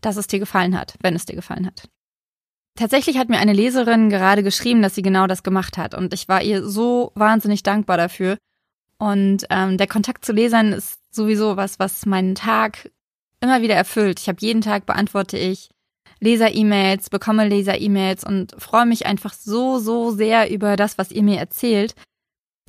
dass 0.00 0.16
es 0.16 0.26
dir 0.26 0.38
gefallen 0.38 0.78
hat, 0.78 0.94
wenn 1.02 1.14
es 1.14 1.26
dir 1.26 1.36
gefallen 1.36 1.66
hat. 1.66 1.88
Tatsächlich 2.76 3.18
hat 3.18 3.28
mir 3.28 3.38
eine 3.38 3.52
Leserin 3.52 4.08
gerade 4.08 4.42
geschrieben, 4.42 4.80
dass 4.80 4.94
sie 4.94 5.02
genau 5.02 5.26
das 5.26 5.42
gemacht 5.42 5.76
hat 5.76 5.94
und 5.94 6.14
ich 6.14 6.28
war 6.28 6.42
ihr 6.42 6.64
so 6.66 7.12
wahnsinnig 7.14 7.62
dankbar 7.62 7.96
dafür. 7.96 8.38
Und 8.98 9.46
ähm, 9.50 9.76
der 9.78 9.86
Kontakt 9.86 10.24
zu 10.24 10.32
Lesern 10.32 10.72
ist 10.72 10.98
sowieso 11.10 11.56
was, 11.56 11.78
was 11.78 12.06
meinen 12.06 12.34
Tag 12.34 12.90
immer 13.40 13.62
wieder 13.62 13.74
erfüllt. 13.74 14.20
Ich 14.20 14.28
habe 14.28 14.38
jeden 14.40 14.60
Tag 14.60 14.86
beantworte 14.86 15.38
ich 15.38 15.70
Leser-E-Mails, 16.20 17.08
bekomme 17.08 17.48
Leser-E-Mails 17.48 18.24
und 18.24 18.54
freue 18.58 18.86
mich 18.86 19.06
einfach 19.06 19.32
so, 19.32 19.78
so 19.78 20.10
sehr 20.10 20.50
über 20.50 20.76
das, 20.76 20.98
was 20.98 21.10
ihr 21.10 21.22
mir 21.22 21.38
erzählt. 21.38 21.94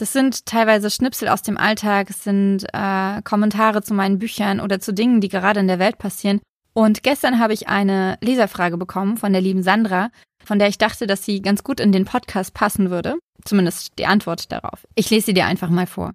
Das 0.01 0.13
sind 0.13 0.47
teilweise 0.47 0.89
Schnipsel 0.89 1.27
aus 1.27 1.43
dem 1.43 1.59
Alltag, 1.59 2.09
es 2.09 2.23
sind 2.23 2.65
äh, 2.73 3.21
Kommentare 3.21 3.83
zu 3.83 3.93
meinen 3.93 4.17
Büchern 4.17 4.59
oder 4.59 4.79
zu 4.79 4.95
Dingen, 4.95 5.21
die 5.21 5.27
gerade 5.27 5.59
in 5.59 5.67
der 5.67 5.77
Welt 5.77 5.99
passieren. 5.99 6.41
Und 6.73 7.03
gestern 7.03 7.37
habe 7.37 7.53
ich 7.53 7.67
eine 7.67 8.17
Leserfrage 8.19 8.77
bekommen 8.77 9.17
von 9.17 9.31
der 9.31 9.43
lieben 9.43 9.61
Sandra, 9.61 10.09
von 10.43 10.57
der 10.57 10.69
ich 10.69 10.79
dachte, 10.79 11.05
dass 11.05 11.23
sie 11.23 11.43
ganz 11.43 11.63
gut 11.63 11.79
in 11.79 11.91
den 11.91 12.05
Podcast 12.05 12.55
passen 12.55 12.89
würde. 12.89 13.19
Zumindest 13.45 13.99
die 13.99 14.07
Antwort 14.07 14.51
darauf. 14.51 14.87
Ich 14.95 15.11
lese 15.11 15.27
sie 15.27 15.33
dir 15.35 15.45
einfach 15.45 15.69
mal 15.69 15.85
vor. 15.85 16.13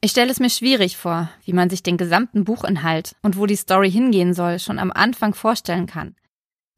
Ich 0.00 0.12
stelle 0.12 0.30
es 0.30 0.38
mir 0.38 0.50
schwierig 0.50 0.96
vor, 0.96 1.28
wie 1.44 1.52
man 1.52 1.70
sich 1.70 1.82
den 1.82 1.96
gesamten 1.96 2.44
Buchinhalt 2.44 3.16
und 3.22 3.36
wo 3.36 3.46
die 3.46 3.56
Story 3.56 3.90
hingehen 3.90 4.32
soll, 4.32 4.60
schon 4.60 4.78
am 4.78 4.92
Anfang 4.92 5.34
vorstellen 5.34 5.88
kann. 5.88 6.14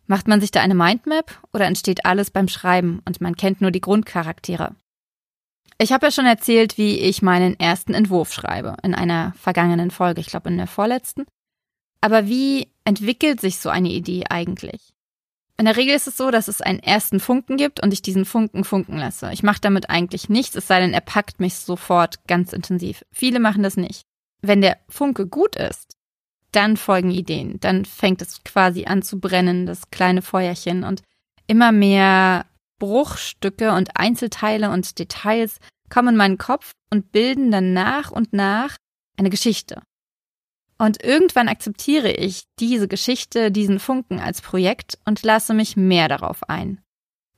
Macht 0.06 0.26
man 0.26 0.40
sich 0.40 0.52
da 0.52 0.62
eine 0.62 0.74
Mindmap 0.74 1.38
oder 1.52 1.66
entsteht 1.66 2.06
alles 2.06 2.30
beim 2.30 2.48
Schreiben 2.48 3.02
und 3.04 3.20
man 3.20 3.36
kennt 3.36 3.60
nur 3.60 3.72
die 3.72 3.82
Grundcharaktere? 3.82 4.74
Ich 5.78 5.92
habe 5.92 6.06
ja 6.06 6.12
schon 6.12 6.26
erzählt, 6.26 6.78
wie 6.78 6.98
ich 6.98 7.22
meinen 7.22 7.58
ersten 7.58 7.94
Entwurf 7.94 8.32
schreibe 8.32 8.76
in 8.82 8.94
einer 8.94 9.34
vergangenen 9.36 9.90
Folge, 9.90 10.20
ich 10.20 10.28
glaube 10.28 10.48
in 10.48 10.56
der 10.56 10.66
vorletzten. 10.66 11.26
Aber 12.00 12.26
wie 12.26 12.68
entwickelt 12.84 13.40
sich 13.40 13.58
so 13.58 13.70
eine 13.70 13.88
Idee 13.88 14.24
eigentlich? 14.28 14.94
in 15.56 15.66
der 15.66 15.76
Regel 15.76 15.94
ist 15.94 16.08
es 16.08 16.16
so, 16.16 16.30
dass 16.30 16.48
es 16.48 16.60
einen 16.60 16.80
ersten 16.80 17.20
Funken 17.20 17.56
gibt 17.56 17.80
und 17.80 17.92
ich 17.92 18.02
diesen 18.02 18.24
Funken 18.24 18.64
funken 18.64 18.96
lasse. 18.96 19.30
Ich 19.32 19.42
mache 19.42 19.60
damit 19.60 19.88
eigentlich 19.88 20.28
nichts, 20.28 20.56
es 20.56 20.66
sei 20.66 20.80
denn, 20.80 20.92
er 20.92 21.00
packt 21.00 21.38
mich 21.38 21.54
sofort 21.54 22.26
ganz 22.26 22.52
intensiv. 22.52 23.04
Viele 23.12 23.38
machen 23.38 23.62
das 23.62 23.76
nicht. 23.76 24.02
Wenn 24.42 24.60
der 24.60 24.78
Funke 24.88 25.26
gut 25.26 25.54
ist, 25.56 25.96
dann 26.50 26.76
folgen 26.76 27.10
Ideen. 27.10 27.60
Dann 27.60 27.84
fängt 27.84 28.20
es 28.20 28.42
quasi 28.42 28.86
an 28.86 29.02
zu 29.02 29.20
brennen, 29.20 29.64
das 29.66 29.90
kleine 29.90 30.22
Feuerchen 30.22 30.82
und 30.82 31.02
immer 31.46 31.72
mehr 31.72 32.46
Bruchstücke 32.78 33.72
und 33.72 33.90
Einzelteile 33.96 34.70
und 34.70 34.98
Details 34.98 35.58
kommen 35.90 36.08
in 36.08 36.16
meinen 36.16 36.38
Kopf 36.38 36.72
und 36.90 37.12
bilden 37.12 37.50
dann 37.50 37.72
nach 37.72 38.10
und 38.10 38.32
nach 38.32 38.76
eine 39.16 39.30
Geschichte. 39.30 39.82
Und 40.78 41.02
irgendwann 41.02 41.48
akzeptiere 41.48 42.10
ich 42.10 42.44
diese 42.58 42.88
Geschichte, 42.88 43.52
diesen 43.52 43.78
Funken 43.78 44.18
als 44.18 44.42
Projekt 44.42 44.98
und 45.04 45.22
lasse 45.22 45.54
mich 45.54 45.76
mehr 45.76 46.08
darauf 46.08 46.48
ein. 46.48 46.80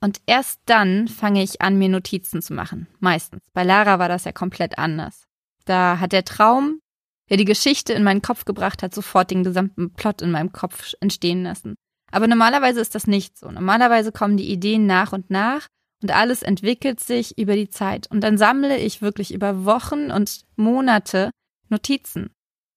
Und 0.01 0.21
erst 0.27 0.61
dann 0.67 1.09
fange 1.09 1.43
ich 1.43 1.61
an, 1.61 1.79
mir 1.79 1.89
Notizen 1.89 2.43
zu 2.43 2.55
machen. 2.55 2.87
Meistens. 2.99 3.43
Bei 3.53 3.63
Lara 3.63 3.99
war 3.99 4.09
das 4.09 4.25
ja 4.25 4.33
komplett 4.33 4.79
anders. 4.79 5.25
Da 5.65 5.99
hat 6.01 6.13
der 6.13 6.25
Traum, 6.25 6.81
der 7.29 7.37
die 7.37 7.45
Geschichte 7.45 7.93
in 7.93 8.05
meinen 8.05 8.23
Kopf 8.23 8.45
gebracht 8.45 8.83
hat, 8.83 8.95
sofort 8.95 9.31
den 9.31 9.45
gesamten 9.45 9.93
Plot 9.93 10.23
in 10.23 10.31
meinem 10.31 10.53
Kopf 10.53 10.95
entstehen 11.01 11.43
lassen. 11.43 11.77
Aber 12.13 12.29
normalerweise 12.29 12.81
ist 12.81 12.95
das 12.95 13.07
nicht 13.07 13.37
so. 13.37 13.51
Normalerweise 13.51 14.13
kommen 14.13 14.37
die 14.37 14.51
Ideen 14.51 14.87
nach 14.87 15.13
und 15.13 15.31
nach 15.31 15.67
und 16.03 16.15
alles 16.15 16.43
entwickelt 16.43 17.01
sich 17.01 17.37
über 17.39 17.57
die 17.57 17.69
Zeit. 17.69 18.11
Und 18.11 18.21
dann 18.21 18.39
sammle 18.39 18.79
ich 18.79 19.03
wirklich 19.03 19.33
über 19.33 19.65
Wochen 19.65 20.11
und 20.11 20.43
Monate 20.57 21.31
Notizen. 21.69 22.31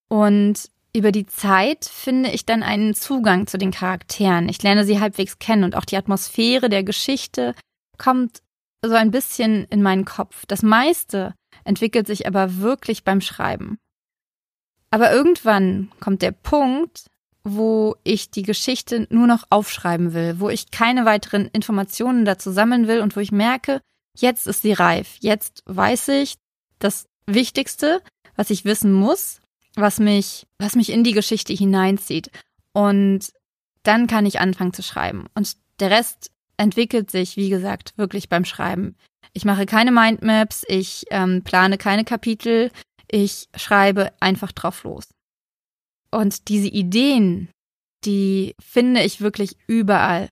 Und 0.09 0.69
über 0.95 1.12
die 1.12 1.27
Zeit 1.27 1.86
finde 1.86 2.31
ich 2.31 2.45
dann 2.45 2.63
einen 2.63 2.95
Zugang 2.95 3.45
zu 3.45 3.57
den 3.57 3.71
Charakteren. 3.71 4.50
Ich 4.50 4.62
lerne 4.63 4.86
sie 4.86 5.00
halbwegs 5.00 5.38
kennen 5.38 5.63
und 5.63 5.75
auch 5.75 5.86
die 5.86 5.98
Atmosphäre 5.98 6.69
der 6.69 6.83
Geschichte 6.83 7.53
kommt 7.98 8.41
so 8.83 8.95
ein 8.95 9.12
bisschen 9.12 9.65
in 9.65 9.83
meinen 9.83 10.05
Kopf. 10.05 10.45
Das 10.48 10.63
meiste 10.63 11.36
entwickelt 11.63 12.07
sich 12.07 12.25
aber 12.25 12.57
wirklich 12.57 13.03
beim 13.03 13.21
Schreiben. 13.21 13.77
Aber 14.89 15.12
irgendwann 15.12 15.91
kommt 16.00 16.21
der 16.21 16.31
Punkt, 16.31 17.05
wo 17.56 17.96
ich 18.03 18.32
die 18.32 18.44
Geschichte 18.44 19.08
nur 19.10 19.27
noch 19.27 19.44
aufschreiben 19.50 20.13
will, 20.13 20.39
wo 20.39 20.50
ich 20.50 20.72
keine 20.72 21.06
weiteren 21.06 21.48
Informationen 21.48 22.25
dazu 22.25 22.51
sammeln 22.51 22.88
will 22.88 23.01
und 23.01 23.15
wo 23.15 23.20
ich 23.20 23.32
merke, 23.32 23.82
jetzt 24.15 24.48
ist 24.48 24.62
sie 24.62 24.74
reif. 24.74 25.18
Jetzt 25.20 25.63
weiß 25.65 26.10
ich 26.10 26.36
das 26.79 27.08
Wichtigste, 27.25 28.01
was 28.36 28.50
ich 28.50 28.65
wissen 28.65 28.94
muss 28.94 29.39
was 29.75 30.00
mich, 30.00 30.48
was 30.58 30.75
mich 30.75 30.91
in 30.91 31.03
die 31.03 31.13
Geschichte 31.13 31.53
hineinzieht. 31.53 32.32
Und 32.74 33.32
dann 33.84 34.08
kann 34.08 34.25
ich 34.25 34.39
anfangen 34.39 34.74
zu 34.74 34.84
schreiben. 34.84 35.25
Und 35.36 35.53
der 35.79 35.91
Rest 35.91 36.32
entwickelt 36.58 37.10
sich, 37.12 37.38
wie 37.38 37.50
gesagt, 37.50 37.94
wirklich 37.98 38.29
beim 38.29 38.46
Schreiben. 38.46 38.96
Ich 39.34 39.46
mache 39.46 39.65
keine 39.65 39.91
Mindmaps, 39.91 40.65
ich 40.68 41.06
ähm, 41.12 41.44
plane 41.44 41.77
keine 41.77 42.03
Kapitel, 42.03 42.72
ich 43.10 43.48
schreibe 43.56 44.12
einfach 44.20 44.51
drauf 44.51 44.84
los. 44.84 45.08
Und 46.12 46.48
diese 46.48 46.68
Ideen, 46.68 47.50
die 48.06 48.56
finde 48.62 49.04
ich 49.04 49.22
wirklich 49.22 49.58
überall. 49.68 50.30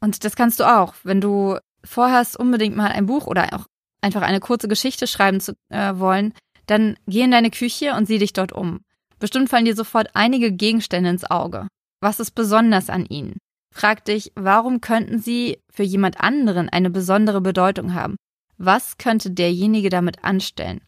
Und 0.00 0.24
das 0.24 0.36
kannst 0.36 0.60
du 0.60 0.64
auch, 0.64 0.94
wenn 1.02 1.20
du 1.20 1.58
vorhast, 1.84 2.36
unbedingt 2.36 2.76
mal 2.76 2.90
ein 2.90 3.06
Buch 3.06 3.26
oder 3.26 3.54
auch 3.54 3.66
einfach 4.00 4.22
eine 4.22 4.40
kurze 4.40 4.68
Geschichte 4.68 5.06
schreiben 5.06 5.40
zu 5.40 5.54
äh, 5.68 5.96
wollen, 5.96 6.34
dann 6.66 6.96
geh 7.06 7.22
in 7.22 7.30
deine 7.30 7.50
Küche 7.50 7.94
und 7.94 8.06
sieh 8.06 8.18
dich 8.18 8.32
dort 8.32 8.52
um. 8.52 8.80
Bestimmt 9.18 9.48
fallen 9.48 9.64
dir 9.64 9.76
sofort 9.76 10.10
einige 10.14 10.52
Gegenstände 10.52 11.10
ins 11.10 11.28
Auge. 11.28 11.68
Was 12.00 12.20
ist 12.20 12.32
besonders 12.32 12.90
an 12.90 13.06
ihnen? 13.06 13.38
Frag 13.72 14.04
dich, 14.04 14.32
warum 14.34 14.80
könnten 14.80 15.18
sie 15.20 15.58
für 15.70 15.84
jemand 15.84 16.20
anderen 16.20 16.68
eine 16.68 16.90
besondere 16.90 17.40
Bedeutung 17.40 17.94
haben? 17.94 18.16
Was 18.58 18.98
könnte 18.98 19.30
derjenige 19.30 19.88
damit 19.88 20.24
anstellen? 20.24 20.82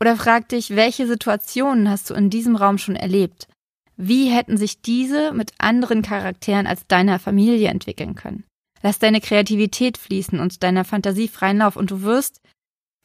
Oder 0.00 0.16
frag 0.16 0.48
dich, 0.48 0.76
welche 0.76 1.06
Situationen 1.06 1.88
hast 1.90 2.10
du 2.10 2.14
in 2.14 2.30
diesem 2.30 2.56
Raum 2.56 2.78
schon 2.78 2.96
erlebt? 2.96 3.48
Wie 3.96 4.28
hätten 4.28 4.56
sich 4.56 4.82
diese 4.82 5.32
mit 5.32 5.52
anderen 5.58 6.02
Charakteren 6.02 6.66
als 6.66 6.86
deiner 6.86 7.18
Familie 7.18 7.68
entwickeln 7.68 8.14
können? 8.14 8.44
Lass 8.82 8.98
deine 8.98 9.20
Kreativität 9.20 9.96
fließen 9.96 10.38
und 10.38 10.62
deiner 10.62 10.84
Fantasie 10.84 11.28
freien 11.28 11.58
Lauf 11.58 11.76
und 11.76 11.90
du 11.90 12.02
wirst 12.02 12.40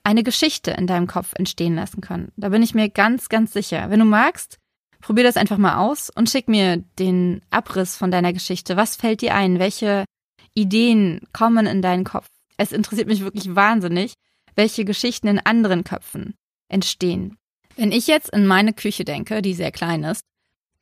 eine 0.03 0.23
Geschichte 0.23 0.71
in 0.71 0.87
deinem 0.87 1.07
Kopf 1.07 1.33
entstehen 1.35 1.75
lassen 1.75 2.01
können. 2.01 2.31
Da 2.35 2.49
bin 2.49 2.61
ich 2.61 2.75
mir 2.75 2.89
ganz, 2.89 3.29
ganz 3.29 3.53
sicher. 3.53 3.89
Wenn 3.89 3.99
du 3.99 4.05
magst, 4.05 4.57
probier 4.99 5.23
das 5.23 5.37
einfach 5.37 5.57
mal 5.57 5.77
aus 5.77 6.09
und 6.09 6.29
schick 6.29 6.49
mir 6.49 6.77
den 6.99 7.41
Abriss 7.51 7.95
von 7.95 8.11
deiner 8.11 8.33
Geschichte. 8.33 8.75
Was 8.75 8.95
fällt 8.95 9.21
dir 9.21 9.33
ein? 9.33 9.59
Welche 9.59 10.05
Ideen 10.53 11.21
kommen 11.31 11.67
in 11.67 11.81
deinen 11.81 12.03
Kopf? 12.03 12.27
Es 12.57 12.73
interessiert 12.73 13.07
mich 13.07 13.23
wirklich 13.23 13.55
wahnsinnig, 13.55 14.13
welche 14.55 14.83
Geschichten 14.83 15.27
in 15.27 15.39
anderen 15.39 15.83
Köpfen 15.83 16.35
entstehen. 16.71 17.37
Wenn 17.75 17.91
ich 17.91 18.07
jetzt 18.07 18.29
in 18.29 18.47
meine 18.47 18.73
Küche 18.73 19.05
denke, 19.05 19.41
die 19.41 19.53
sehr 19.53 19.71
klein 19.71 20.03
ist, 20.03 20.23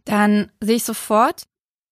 dann 0.05 0.51
sehe 0.60 0.77
ich 0.77 0.84
sofort 0.84 1.43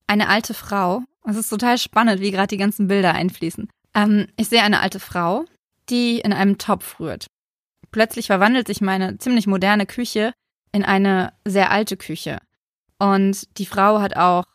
eine 0.07 0.29
alte 0.29 0.53
Frau. 0.53 1.03
Es 1.25 1.35
ist 1.35 1.49
total 1.49 1.77
spannend, 1.77 2.21
wie 2.21 2.31
gerade 2.31 2.47
die 2.47 2.57
ganzen 2.57 2.87
Bilder 2.87 3.13
einfließen. 3.13 3.69
Ähm, 3.93 4.27
ich 4.37 4.49
sehe 4.49 4.63
eine 4.63 4.79
alte 4.79 4.99
Frau, 4.99 5.45
die 5.89 6.19
in 6.19 6.33
einem 6.33 6.57
Topf 6.57 6.99
rührt. 6.99 7.27
Plötzlich 7.91 8.27
verwandelt 8.27 8.67
sich 8.67 8.81
meine 8.81 9.17
ziemlich 9.17 9.47
moderne 9.47 9.85
Küche 9.85 10.33
in 10.71 10.83
eine 10.83 11.33
sehr 11.45 11.71
alte 11.71 11.97
Küche. 11.97 12.39
Und 12.99 13.57
die 13.57 13.65
Frau 13.65 13.99
hat 13.99 14.15
auch 14.15 14.45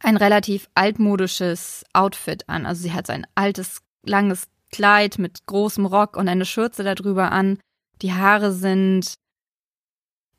ein 0.00 0.16
relativ 0.16 0.68
altmodisches 0.74 1.84
Outfit 1.92 2.48
an. 2.48 2.66
Also 2.66 2.82
sie 2.82 2.92
hat 2.92 3.06
so 3.06 3.12
ein 3.12 3.26
altes, 3.34 3.80
langes 4.04 4.48
Kleid 4.70 5.18
mit 5.18 5.46
großem 5.46 5.86
Rock 5.86 6.16
und 6.16 6.28
eine 6.28 6.44
Schürze 6.44 6.82
darüber 6.82 7.32
an. 7.32 7.58
Die 8.02 8.12
Haare 8.12 8.52
sind, 8.52 9.14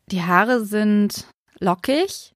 die 0.08 0.24
Haare 0.24 0.66
sind 0.66 1.28
lockig 1.60 2.34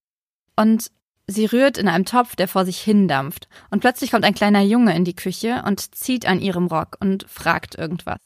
und 0.55 0.89
Sie 1.31 1.45
rührt 1.45 1.77
in 1.77 1.87
einem 1.87 2.05
Topf, 2.05 2.35
der 2.35 2.47
vor 2.47 2.65
sich 2.65 2.81
hindampft, 2.81 3.47
und 3.69 3.81
plötzlich 3.81 4.09
kommt 4.09 4.25
ein 4.25 4.33
kleiner 4.33 4.61
Junge 4.61 4.95
in 4.95 5.05
die 5.05 5.15
Küche 5.15 5.61
und 5.63 5.93
zieht 5.93 6.25
an 6.25 6.39
ihrem 6.39 6.65
Rock 6.65 6.97
und 6.99 7.29
fragt 7.29 7.75
irgendwas. 7.75 8.17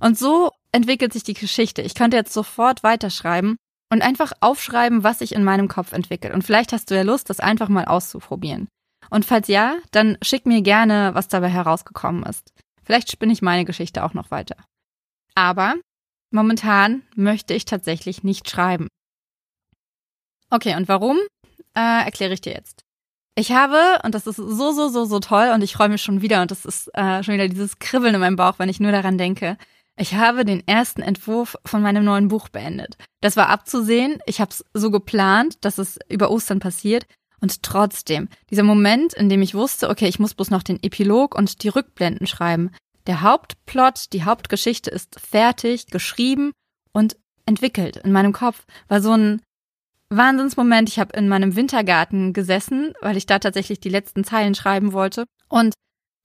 Und 0.00 0.18
so 0.18 0.50
entwickelt 0.72 1.12
sich 1.12 1.22
die 1.22 1.34
Geschichte. 1.34 1.82
Ich 1.82 1.94
könnte 1.94 2.16
jetzt 2.16 2.32
sofort 2.32 2.82
weiterschreiben 2.82 3.56
und 3.92 4.02
einfach 4.02 4.32
aufschreiben, 4.40 5.04
was 5.04 5.20
sich 5.20 5.32
in 5.32 5.44
meinem 5.44 5.68
Kopf 5.68 5.92
entwickelt. 5.92 6.34
Und 6.34 6.42
vielleicht 6.42 6.72
hast 6.72 6.90
du 6.90 6.96
ja 6.96 7.02
Lust, 7.02 7.30
das 7.30 7.38
einfach 7.38 7.68
mal 7.68 7.84
auszuprobieren. 7.84 8.66
Und 9.10 9.24
falls 9.24 9.46
ja, 9.46 9.76
dann 9.92 10.18
schick 10.22 10.44
mir 10.44 10.62
gerne, 10.62 11.10
was 11.14 11.28
dabei 11.28 11.48
herausgekommen 11.48 12.24
ist. 12.24 12.52
Vielleicht 12.82 13.12
spinne 13.12 13.32
ich 13.32 13.42
meine 13.42 13.64
Geschichte 13.64 14.02
auch 14.02 14.14
noch 14.14 14.32
weiter. 14.32 14.56
Aber 15.36 15.76
momentan 16.32 17.02
möchte 17.14 17.54
ich 17.54 17.64
tatsächlich 17.64 18.22
nicht 18.24 18.48
schreiben. 18.48 18.88
Okay, 20.50 20.76
und 20.76 20.88
warum? 20.88 21.18
äh, 21.74 22.04
erkläre 22.04 22.34
ich 22.34 22.40
dir 22.40 22.52
jetzt. 22.52 22.84
Ich 23.34 23.52
habe, 23.52 24.00
und 24.04 24.14
das 24.14 24.26
ist 24.26 24.36
so, 24.36 24.72
so, 24.72 24.88
so, 24.88 25.04
so 25.04 25.18
toll, 25.18 25.50
und 25.54 25.62
ich 25.62 25.72
freue 25.72 25.88
mich 25.88 26.02
schon 26.02 26.20
wieder, 26.20 26.42
und 26.42 26.50
das 26.50 26.66
ist 26.66 26.90
äh, 26.94 27.22
schon 27.22 27.34
wieder 27.34 27.48
dieses 27.48 27.78
Kribbeln 27.78 28.14
in 28.14 28.20
meinem 28.20 28.36
Bauch, 28.36 28.58
wenn 28.58 28.68
ich 28.68 28.80
nur 28.80 28.92
daran 28.92 29.16
denke. 29.16 29.56
Ich 29.96 30.14
habe 30.14 30.44
den 30.44 30.66
ersten 30.66 31.02
Entwurf 31.02 31.56
von 31.64 31.82
meinem 31.82 32.04
neuen 32.04 32.28
Buch 32.28 32.48
beendet. 32.48 32.96
Das 33.20 33.36
war 33.36 33.48
abzusehen. 33.48 34.20
Ich 34.26 34.40
habe 34.40 34.50
es 34.50 34.64
so 34.74 34.90
geplant, 34.90 35.64
dass 35.64 35.78
es 35.78 35.98
über 36.08 36.30
Ostern 36.30 36.60
passiert. 36.60 37.06
Und 37.40 37.62
trotzdem, 37.62 38.28
dieser 38.50 38.62
Moment, 38.62 39.12
in 39.14 39.28
dem 39.28 39.42
ich 39.42 39.54
wusste, 39.54 39.90
okay, 39.90 40.08
ich 40.08 40.18
muss 40.18 40.34
bloß 40.34 40.50
noch 40.50 40.62
den 40.62 40.82
Epilog 40.82 41.34
und 41.34 41.62
die 41.62 41.68
Rückblenden 41.68 42.26
schreiben. 42.26 42.70
Der 43.06 43.22
Hauptplot, 43.22 44.12
die 44.12 44.24
Hauptgeschichte 44.24 44.90
ist 44.90 45.18
fertig, 45.18 45.86
geschrieben 45.88 46.52
und 46.92 47.16
entwickelt 47.46 47.96
in 47.96 48.12
meinem 48.12 48.32
Kopf. 48.32 48.64
War 48.88 49.00
so 49.00 49.12
ein 49.12 49.42
Wahnsinnsmoment. 50.08 50.88
Ich 50.88 50.98
habe 50.98 51.16
in 51.16 51.28
meinem 51.28 51.56
Wintergarten 51.56 52.32
gesessen, 52.32 52.92
weil 53.00 53.16
ich 53.16 53.26
da 53.26 53.38
tatsächlich 53.38 53.80
die 53.80 53.88
letzten 53.88 54.24
Zeilen 54.24 54.54
schreiben 54.54 54.92
wollte 54.92 55.24
und 55.48 55.74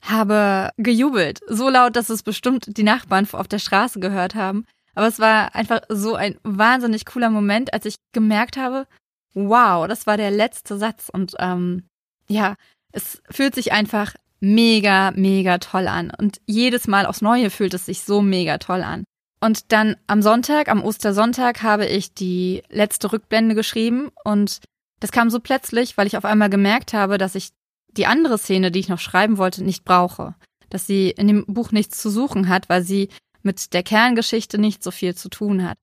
habe 0.02 0.72
gejubelt. 0.78 1.40
So 1.48 1.70
laut, 1.70 1.96
dass 1.96 2.10
es 2.10 2.22
bestimmt 2.22 2.78
die 2.78 2.84
Nachbarn 2.84 3.28
auf 3.32 3.48
der 3.48 3.60
Straße 3.60 4.00
gehört 4.00 4.36
haben. 4.36 4.66
Aber 4.94 5.08
es 5.08 5.20
war 5.20 5.56
einfach 5.56 5.82
so 5.90 6.16
ein 6.16 6.38
wahnsinnig 6.44 7.06
cooler 7.06 7.30
Moment, 7.30 7.74
als 7.74 7.86
ich 7.86 7.96
gemerkt 8.14 8.58
habe, 8.58 8.88
wow, 9.34 9.88
das 9.88 10.08
war 10.08 10.18
der 10.18 10.32
letzte 10.32 10.78
Satz. 10.78 11.10
Und 11.12 11.36
ähm, 11.40 11.84
ja, 12.28 12.56
es 12.92 13.22
fühlt 13.30 13.56
sich 13.56 13.72
einfach 13.72 14.16
mega, 14.40 15.12
mega 15.12 15.58
toll 15.58 15.88
an. 15.88 16.12
Und 16.18 16.42
jedes 16.46 16.88
Mal 16.88 17.06
aufs 17.06 17.22
Neue 17.22 17.50
fühlt 17.50 17.74
es 17.74 17.86
sich 17.86 18.02
so 18.02 18.22
mega 18.22 18.58
toll 18.58 18.84
an. 18.84 19.04
Und 19.40 19.72
dann 19.72 19.96
am 20.08 20.22
Sonntag, 20.22 20.68
am 20.70 20.84
Ostersonntag, 20.84 21.62
habe 21.62 21.86
ich 21.86 22.14
die 22.14 22.64
letzte 22.70 23.12
Rückblende 23.12 23.56
geschrieben 23.56 24.10
und 24.24 24.62
das 25.00 25.12
kam 25.12 25.30
so 25.30 25.40
plötzlich, 25.40 25.96
weil 25.98 26.08
ich 26.08 26.18
auf 26.18 26.26
einmal 26.26 26.50
gemerkt 26.50 26.94
habe, 26.94 27.20
dass 27.20 27.36
ich 27.36 27.52
die 27.90 28.08
andere 28.08 28.38
Szene, 28.38 28.72
die 28.72 28.80
ich 28.80 28.90
noch 28.90 29.00
schreiben 29.00 29.38
wollte, 29.38 29.64
nicht 29.64 29.86
brauche. 29.86 30.36
Dass 30.70 30.88
sie 30.88 31.12
in 31.12 31.28
dem 31.28 31.46
Buch 31.46 31.72
nichts 31.72 32.02
zu 32.02 32.10
suchen 32.10 32.50
hat, 32.50 32.68
weil 32.68 32.82
sie 32.82 33.10
mit 33.44 33.74
der 33.74 33.84
Kerngeschichte 33.84 34.58
nicht 34.58 34.84
so 34.84 34.92
viel 34.92 35.16
zu 35.16 35.30
tun 35.30 35.68
hat. 35.68 35.78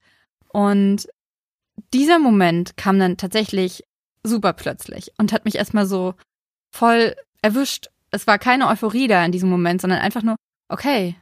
Und 0.48 1.08
dieser 1.92 2.18
Moment 2.18 2.76
kam 2.76 2.98
dann 2.98 3.16
tatsächlich 3.16 3.84
super 4.22 4.52
plötzlich 4.52 5.12
und 5.18 5.32
hat 5.32 5.44
mich 5.44 5.56
erstmal 5.56 5.86
so 5.86 6.14
voll 6.70 7.14
erwischt. 7.42 7.90
Es 8.14 8.26
war 8.26 8.38
keine 8.38 8.68
Euphorie 8.68 9.08
da 9.08 9.24
in 9.24 9.32
diesem 9.32 9.50
Moment, 9.50 9.80
sondern 9.80 10.00
einfach 10.00 10.22
nur, 10.22 10.36
okay, 10.68 11.16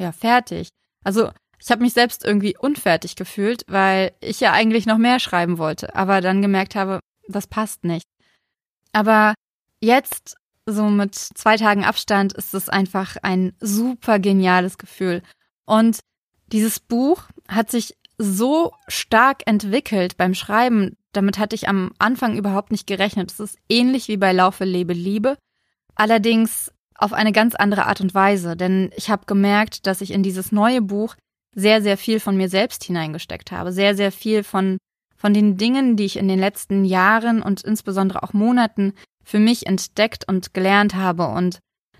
ja, 0.00 0.12
fertig. 0.12 0.68
Also 1.04 1.30
ich 1.60 1.70
habe 1.70 1.82
mich 1.82 1.92
selbst 1.92 2.24
irgendwie 2.24 2.56
unfertig 2.56 3.16
gefühlt, 3.16 3.64
weil 3.68 4.12
ich 4.20 4.40
ja 4.40 4.52
eigentlich 4.52 4.86
noch 4.86 4.98
mehr 4.98 5.18
schreiben 5.18 5.58
wollte, 5.58 5.94
aber 5.94 6.20
dann 6.20 6.42
gemerkt 6.42 6.74
habe, 6.74 7.00
das 7.28 7.46
passt 7.46 7.84
nicht. 7.84 8.04
Aber 8.92 9.34
jetzt, 9.80 10.36
so 10.66 10.84
mit 10.84 11.14
zwei 11.14 11.56
Tagen 11.56 11.84
Abstand, 11.84 12.32
ist 12.32 12.54
es 12.54 12.68
einfach 12.68 13.16
ein 13.22 13.54
super 13.60 14.18
geniales 14.18 14.78
Gefühl. 14.78 15.22
Und 15.66 16.00
dieses 16.52 16.80
Buch 16.80 17.24
hat 17.48 17.70
sich 17.70 17.94
so 18.18 18.72
stark 18.86 19.42
entwickelt 19.46 20.16
beim 20.16 20.34
Schreiben. 20.34 20.96
Damit 21.12 21.38
hatte 21.38 21.54
ich 21.54 21.68
am 21.68 21.92
Anfang 21.98 22.36
überhaupt 22.36 22.70
nicht 22.70 22.86
gerechnet. 22.86 23.30
Es 23.30 23.40
ist 23.40 23.58
ähnlich 23.68 24.08
wie 24.08 24.16
bei 24.16 24.32
Laufe, 24.32 24.64
Lebe, 24.64 24.92
Liebe. 24.92 25.36
Allerdings 25.98 26.72
auf 26.94 27.12
eine 27.12 27.32
ganz 27.32 27.54
andere 27.54 27.86
Art 27.86 28.00
und 28.00 28.14
Weise. 28.14 28.56
Denn 28.56 28.90
ich 28.96 29.10
habe 29.10 29.26
gemerkt, 29.26 29.86
dass 29.86 30.00
ich 30.00 30.12
in 30.12 30.22
dieses 30.22 30.52
neue 30.52 30.80
Buch 30.80 31.14
sehr, 31.54 31.82
sehr 31.82 31.98
viel 31.98 32.20
von 32.20 32.36
mir 32.36 32.48
selbst 32.48 32.84
hineingesteckt 32.84 33.52
habe. 33.52 33.72
Sehr, 33.72 33.94
sehr 33.94 34.12
viel 34.12 34.44
von, 34.44 34.78
von 35.16 35.34
den 35.34 35.56
Dingen, 35.56 35.96
die 35.96 36.04
ich 36.04 36.16
in 36.16 36.28
den 36.28 36.38
letzten 36.38 36.84
Jahren 36.84 37.42
und 37.42 37.62
insbesondere 37.62 38.22
auch 38.22 38.32
Monaten 38.32 38.94
für 39.24 39.38
mich 39.38 39.66
entdeckt 39.66 40.26
und 40.26 40.54
gelernt 40.54 40.94
habe. 40.94 41.28
Und 41.28 41.58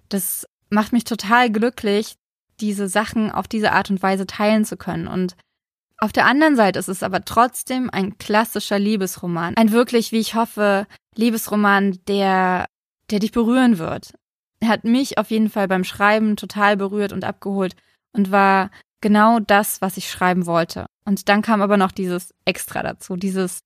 das 0.08 0.46
macht 0.70 0.92
mich 0.92 1.04
total 1.04 1.50
glücklich, 1.50 2.14
diese 2.60 2.88
Sachen 2.88 3.30
auf 3.30 3.48
diese 3.48 3.72
Art 3.72 3.90
und 3.90 4.02
Weise 4.02 4.26
teilen 4.26 4.64
zu 4.64 4.76
können. 4.76 5.08
Und 5.08 5.36
auf 5.98 6.12
der 6.12 6.26
anderen 6.26 6.56
Seite 6.56 6.78
ist 6.78 6.88
es 6.88 7.02
aber 7.02 7.24
trotzdem 7.24 7.90
ein 7.90 8.18
klassischer 8.18 8.78
Liebesroman. 8.78 9.56
Ein 9.56 9.72
wirklich, 9.72 10.12
wie 10.12 10.20
ich 10.20 10.34
hoffe, 10.34 10.86
Liebesroman, 11.16 11.98
der, 12.06 12.66
der 13.10 13.18
dich 13.18 13.32
berühren 13.32 13.78
wird. 13.78 14.12
Er 14.60 14.68
hat 14.68 14.84
mich 14.84 15.18
auf 15.18 15.30
jeden 15.30 15.50
Fall 15.50 15.68
beim 15.68 15.84
Schreiben 15.84 16.36
total 16.36 16.76
berührt 16.76 17.12
und 17.12 17.24
abgeholt 17.24 17.76
und 18.12 18.30
war 18.30 18.70
genau 19.00 19.38
das, 19.38 19.80
was 19.80 19.96
ich 19.96 20.10
schreiben 20.10 20.46
wollte. 20.46 20.86
Und 21.04 21.28
dann 21.28 21.42
kam 21.42 21.62
aber 21.62 21.76
noch 21.76 21.92
dieses 21.92 22.34
Extra 22.44 22.82
dazu, 22.82 23.16
dieses, 23.16 23.60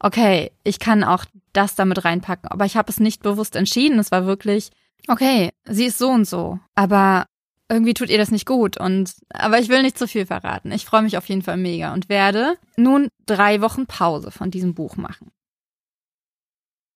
okay, 0.00 0.50
ich 0.64 0.78
kann 0.78 1.04
auch 1.04 1.24
das 1.52 1.74
damit 1.74 2.04
reinpacken, 2.04 2.50
aber 2.50 2.64
ich 2.64 2.76
habe 2.76 2.90
es 2.90 3.00
nicht 3.00 3.22
bewusst 3.22 3.56
entschieden. 3.56 3.98
Es 3.98 4.10
war 4.10 4.26
wirklich, 4.26 4.70
okay, 5.08 5.50
sie 5.64 5.86
ist 5.86 5.98
so 5.98 6.10
und 6.10 6.26
so, 6.26 6.58
aber 6.74 7.26
irgendwie 7.68 7.94
tut 7.94 8.10
ihr 8.10 8.18
das 8.18 8.30
nicht 8.30 8.44
gut 8.44 8.76
und 8.76 9.14
aber 9.30 9.58
ich 9.58 9.68
will 9.68 9.82
nicht 9.82 9.96
zu 9.96 10.06
viel 10.06 10.26
verraten. 10.26 10.72
Ich 10.72 10.84
freue 10.84 11.02
mich 11.02 11.16
auf 11.16 11.26
jeden 11.26 11.42
Fall 11.42 11.56
mega 11.56 11.94
und 11.94 12.08
werde 12.08 12.58
nun 12.76 13.08
drei 13.24 13.62
Wochen 13.62 13.86
Pause 13.86 14.30
von 14.30 14.50
diesem 14.50 14.74
Buch 14.74 14.96
machen. 14.96 15.30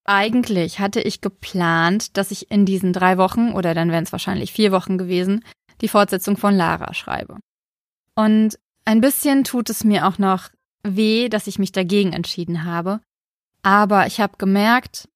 Eigentlich 0.06 0.78
hatte 0.78 1.00
ich 1.00 1.20
geplant, 1.20 2.16
dass 2.16 2.30
ich 2.30 2.50
in 2.50 2.64
diesen 2.64 2.92
drei 2.92 3.18
Wochen 3.18 3.52
oder 3.52 3.74
dann 3.74 3.90
wären 3.90 4.04
es 4.04 4.12
wahrscheinlich 4.12 4.52
vier 4.52 4.72
Wochen 4.72 4.98
gewesen, 4.98 5.44
die 5.80 5.88
Fortsetzung 5.88 6.36
von 6.36 6.54
Lara 6.54 6.94
schreibe. 6.94 7.38
Und 8.14 8.58
ein 8.84 9.00
bisschen 9.00 9.44
tut 9.44 9.68
es 9.68 9.84
mir 9.84 10.06
auch 10.06 10.18
noch 10.18 10.48
weh, 10.82 11.28
dass 11.28 11.48
ich 11.48 11.58
mich 11.58 11.72
dagegen 11.72 12.12
entschieden 12.12 12.64
habe. 12.64 13.00
Aber 13.62 14.06
ich 14.06 14.20
habe 14.20 14.34
gemerkt, 14.38 15.08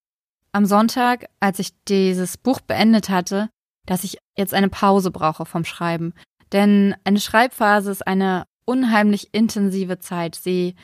am 0.52 0.66
Sonntag, 0.66 1.26
als 1.38 1.60
ich 1.60 1.70
dieses 1.86 2.36
Buch 2.36 2.60
beendet 2.60 3.08
hatte, 3.08 3.48
dass 3.86 4.02
ich 4.04 4.18
jetzt 4.36 4.54
eine 4.54 4.68
Pause 4.68 5.10
brauche 5.10 5.46
vom 5.46 5.64
Schreiben. 5.64 6.14
Denn 6.52 6.96
eine 7.04 7.20
Schreibphase 7.20 7.92
ist 7.92 8.06
eine 8.06 8.44
unheimlich 8.64 9.32
intensive 9.32 10.00
Zeit. 10.00 10.34
Sie 10.34 10.74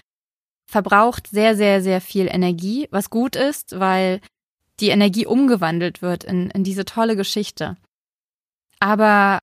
verbraucht 0.67 1.29
sehr, 1.29 1.57
sehr, 1.57 1.83
sehr 1.83 2.01
viel 2.01 2.27
Energie, 2.27 2.89
was 2.91 3.11
gut 3.11 3.37
ist, 3.37 3.79
weil 3.79 4.21
die 4.81 4.89
Energie 4.89 5.27
umgewandelt 5.27 6.03
wird 6.03 6.25
in, 6.25 6.51
in 6.51 6.65
diese 6.65 6.85
tolle 6.85 7.17
Geschichte. 7.17 7.77
Aber 8.81 9.39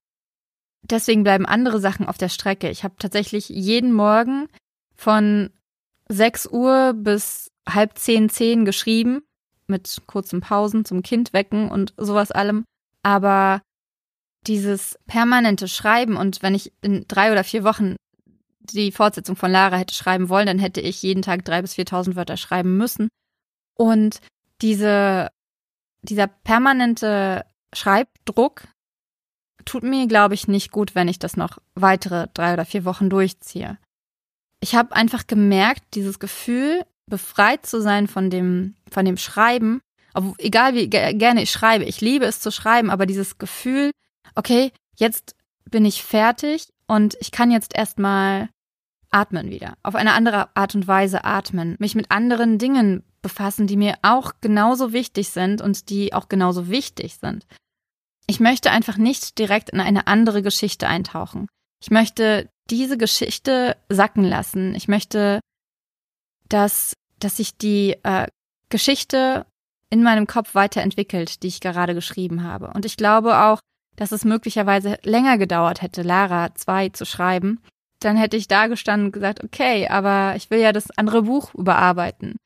deswegen 0.82 1.24
bleiben 1.24 1.46
andere 1.46 1.80
Sachen 1.80 2.06
auf 2.06 2.18
der 2.18 2.28
Strecke. 2.28 2.70
Ich 2.70 2.84
habe 2.84 2.94
tatsächlich 2.98 3.48
jeden 3.48 3.92
Morgen 3.92 4.48
von 4.94 5.50
6 6.08 6.46
Uhr 6.48 6.92
bis 6.94 7.50
halb 7.68 7.98
zehn, 7.98 8.28
zehn 8.28 8.64
geschrieben, 8.64 9.22
mit 9.66 10.02
kurzen 10.06 10.40
Pausen 10.40 10.84
zum 10.84 11.02
Kind 11.02 11.32
wecken 11.32 11.70
und 11.70 11.94
sowas 11.96 12.30
allem. 12.30 12.64
Aber 13.02 13.62
dieses 14.46 14.98
permanente 15.06 15.68
Schreiben 15.68 16.16
und 16.16 16.42
wenn 16.42 16.54
ich 16.54 16.72
in 16.82 17.06
drei 17.08 17.32
oder 17.32 17.44
vier 17.44 17.64
Wochen 17.64 17.96
die 18.72 18.92
Fortsetzung 18.92 19.36
von 19.36 19.50
Lara 19.50 19.76
hätte 19.76 19.94
schreiben 19.94 20.28
wollen, 20.28 20.46
dann 20.46 20.58
hätte 20.58 20.80
ich 20.80 21.02
jeden 21.02 21.22
Tag 21.22 21.44
drei 21.44 21.62
bis 21.62 21.74
viertausend 21.74 22.16
Wörter 22.16 22.36
schreiben 22.36 22.76
müssen. 22.76 23.08
Und 23.74 24.20
diese, 24.62 25.30
dieser 26.02 26.26
permanente 26.26 27.44
Schreibdruck 27.74 28.62
tut 29.64 29.82
mir, 29.82 30.06
glaube 30.06 30.34
ich, 30.34 30.48
nicht 30.48 30.70
gut, 30.70 30.94
wenn 30.94 31.08
ich 31.08 31.18
das 31.18 31.36
noch 31.36 31.58
weitere 31.74 32.28
drei 32.34 32.54
oder 32.54 32.64
vier 32.64 32.84
Wochen 32.84 33.10
durchziehe. 33.10 33.78
Ich 34.60 34.74
habe 34.74 34.94
einfach 34.94 35.26
gemerkt, 35.26 35.82
dieses 35.94 36.18
Gefühl, 36.18 36.84
befreit 37.06 37.66
zu 37.66 37.82
sein 37.82 38.06
von 38.08 38.30
dem, 38.30 38.76
von 38.90 39.04
dem 39.04 39.16
Schreiben, 39.16 39.80
ob, 40.14 40.38
egal 40.38 40.74
wie 40.74 40.88
gerne 40.88 41.42
ich 41.42 41.50
schreibe, 41.50 41.84
ich 41.84 42.00
liebe 42.00 42.24
es 42.24 42.40
zu 42.40 42.50
schreiben, 42.50 42.90
aber 42.90 43.04
dieses 43.04 43.36
Gefühl, 43.38 43.90
okay, 44.34 44.72
jetzt 44.96 45.34
bin 45.70 45.84
ich 45.84 46.02
fertig 46.02 46.68
und 46.86 47.16
ich 47.20 47.30
kann 47.30 47.50
jetzt 47.50 47.74
erstmal 47.74 48.48
atmen 49.14 49.50
wieder, 49.50 49.74
auf 49.82 49.94
eine 49.94 50.12
andere 50.12 50.54
Art 50.56 50.74
und 50.74 50.88
Weise 50.88 51.24
atmen, 51.24 51.76
mich 51.78 51.94
mit 51.94 52.10
anderen 52.10 52.58
Dingen 52.58 53.04
befassen, 53.22 53.66
die 53.66 53.76
mir 53.76 53.94
auch 54.02 54.32
genauso 54.40 54.92
wichtig 54.92 55.30
sind 55.30 55.62
und 55.62 55.88
die 55.88 56.12
auch 56.12 56.28
genauso 56.28 56.68
wichtig 56.68 57.16
sind. 57.16 57.46
Ich 58.26 58.40
möchte 58.40 58.70
einfach 58.70 58.96
nicht 58.96 59.38
direkt 59.38 59.70
in 59.70 59.80
eine 59.80 60.06
andere 60.06 60.42
Geschichte 60.42 60.88
eintauchen. 60.88 61.46
Ich 61.80 61.90
möchte 61.90 62.48
diese 62.70 62.98
Geschichte 62.98 63.76
sacken 63.88 64.24
lassen. 64.24 64.74
Ich 64.74 64.88
möchte, 64.88 65.40
dass, 66.48 66.94
dass 67.20 67.36
sich 67.36 67.56
die 67.56 67.96
äh, 68.02 68.26
Geschichte 68.68 69.46
in 69.90 70.02
meinem 70.02 70.26
Kopf 70.26 70.54
weiterentwickelt, 70.54 71.42
die 71.42 71.48
ich 71.48 71.60
gerade 71.60 71.94
geschrieben 71.94 72.42
habe. 72.42 72.72
Und 72.74 72.84
ich 72.84 72.96
glaube 72.96 73.38
auch, 73.38 73.60
dass 73.96 74.12
es 74.12 74.24
möglicherweise 74.24 74.98
länger 75.02 75.38
gedauert 75.38 75.82
hätte, 75.82 76.02
Lara 76.02 76.54
2 76.54 76.88
zu 76.88 77.06
schreiben. 77.06 77.60
Dann 78.04 78.16
hätte 78.18 78.36
ich 78.36 78.48
da 78.48 78.66
gestanden 78.66 79.06
und 79.06 79.12
gesagt, 79.12 79.42
okay, 79.42 79.88
aber 79.88 80.34
ich 80.36 80.50
will 80.50 80.58
ja 80.58 80.72
das 80.72 80.90
andere 80.98 81.22
Buch 81.22 81.54
überarbeiten. 81.54 82.36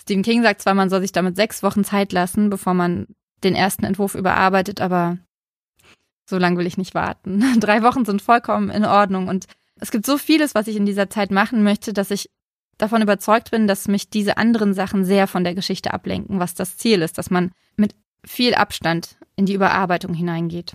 Stephen 0.00 0.22
King 0.22 0.42
sagt 0.42 0.62
zwar, 0.62 0.72
man 0.72 0.88
soll 0.88 1.02
sich 1.02 1.12
damit 1.12 1.36
sechs 1.36 1.62
Wochen 1.62 1.84
Zeit 1.84 2.12
lassen, 2.12 2.48
bevor 2.48 2.72
man 2.72 3.06
den 3.44 3.54
ersten 3.54 3.84
Entwurf 3.84 4.14
überarbeitet, 4.14 4.80
aber 4.80 5.18
so 6.24 6.38
lange 6.38 6.56
will 6.56 6.66
ich 6.66 6.78
nicht 6.78 6.94
warten. 6.94 7.44
Drei 7.60 7.82
Wochen 7.82 8.06
sind 8.06 8.22
vollkommen 8.22 8.70
in 8.70 8.86
Ordnung 8.86 9.28
und 9.28 9.46
es 9.78 9.90
gibt 9.90 10.06
so 10.06 10.16
vieles, 10.16 10.54
was 10.54 10.66
ich 10.66 10.76
in 10.76 10.86
dieser 10.86 11.10
Zeit 11.10 11.30
machen 11.30 11.62
möchte, 11.62 11.92
dass 11.92 12.10
ich 12.10 12.30
davon 12.78 13.02
überzeugt 13.02 13.50
bin, 13.50 13.66
dass 13.66 13.88
mich 13.88 14.08
diese 14.08 14.38
anderen 14.38 14.72
Sachen 14.72 15.04
sehr 15.04 15.26
von 15.26 15.44
der 15.44 15.54
Geschichte 15.54 15.92
ablenken, 15.92 16.40
was 16.40 16.54
das 16.54 16.78
Ziel 16.78 17.02
ist, 17.02 17.18
dass 17.18 17.30
man 17.30 17.52
mit 17.76 17.94
viel 18.24 18.54
Abstand 18.54 19.18
in 19.36 19.44
die 19.44 19.54
Überarbeitung 19.54 20.14
hineingeht. 20.14 20.74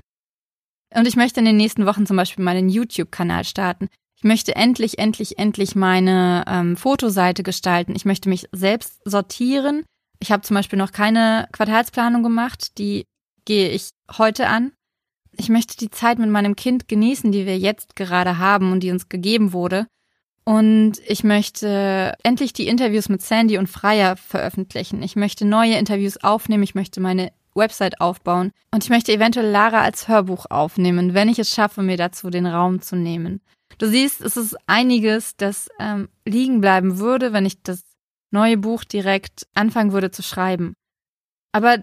Und 0.94 1.08
ich 1.08 1.16
möchte 1.16 1.40
in 1.40 1.46
den 1.46 1.58
nächsten 1.58 1.86
Wochen 1.86 2.06
zum 2.06 2.18
Beispiel 2.18 2.44
meinen 2.44 2.70
YouTube-Kanal 2.70 3.46
starten. 3.46 3.90
Ich 4.22 4.28
möchte 4.28 4.56
endlich, 4.56 5.00
endlich, 5.00 5.40
endlich 5.40 5.76
meine 5.76 6.44
ähm, 6.48 6.78
Fotoseite 6.78 7.42
gestalten. 7.42 7.96
Ich 7.96 8.06
möchte 8.06 8.30
mich 8.30 8.48
selbst 8.52 9.02
sortieren. 9.04 9.84
Ich 10.20 10.32
habe 10.32 10.44
zum 10.44 10.54
Beispiel 10.54 10.78
noch 10.78 10.92
keine 10.92 11.48
Quartalsplanung 11.52 12.22
gemacht. 12.22 12.78
Die 12.78 13.08
gehe 13.46 13.70
ich 13.70 13.90
heute 14.16 14.46
an. 14.46 14.74
Ich 15.38 15.50
möchte 15.50 15.76
die 15.76 15.90
Zeit 15.90 16.20
mit 16.20 16.30
meinem 16.30 16.56
Kind 16.56 16.88
genießen, 16.88 17.32
die 17.32 17.48
wir 17.48 17.58
jetzt 17.58 17.96
gerade 17.96 18.38
haben 18.38 18.72
und 18.72 18.82
die 18.82 18.92
uns 18.92 19.10
gegeben 19.10 19.54
wurde. 19.54 19.88
Und 20.44 21.00
ich 21.08 21.24
möchte 21.24 22.14
endlich 22.22 22.54
die 22.54 22.68
Interviews 22.68 23.10
mit 23.10 23.24
Sandy 23.24 23.58
und 23.58 23.70
Freier 23.70 24.18
veröffentlichen. 24.18 25.02
Ich 25.02 25.16
möchte 25.16 25.46
neue 25.46 25.80
Interviews 25.80 26.18
aufnehmen. 26.18 26.62
Ich 26.62 26.76
möchte 26.76 27.02
meine 27.02 27.32
Website 27.56 28.00
aufbauen. 28.00 28.52
Und 28.72 28.84
ich 28.84 28.92
möchte 28.92 29.14
eventuell 29.14 29.50
Lara 29.50 29.82
als 29.82 30.08
Hörbuch 30.08 30.46
aufnehmen, 30.52 31.16
wenn 31.16 31.28
ich 31.28 31.40
es 31.40 31.50
schaffe, 31.50 31.82
mir 31.82 31.98
dazu 31.98 32.30
den 32.30 32.46
Raum 32.46 32.84
zu 32.84 32.96
nehmen. 32.96 33.42
Du 33.82 33.88
siehst, 33.88 34.22
es 34.22 34.38
ist 34.38 34.56
einiges, 34.68 35.36
das 35.38 35.68
ähm, 35.80 36.08
liegen 36.24 36.62
bleiben 36.62 37.00
würde, 37.00 37.34
wenn 37.34 37.48
ich 37.48 37.64
das 37.64 37.82
neue 38.30 38.56
Buch 38.56 38.84
direkt 38.84 39.48
anfangen 39.56 39.92
würde 39.92 40.12
zu 40.12 40.22
schreiben. 40.22 40.76
Aber 41.52 41.80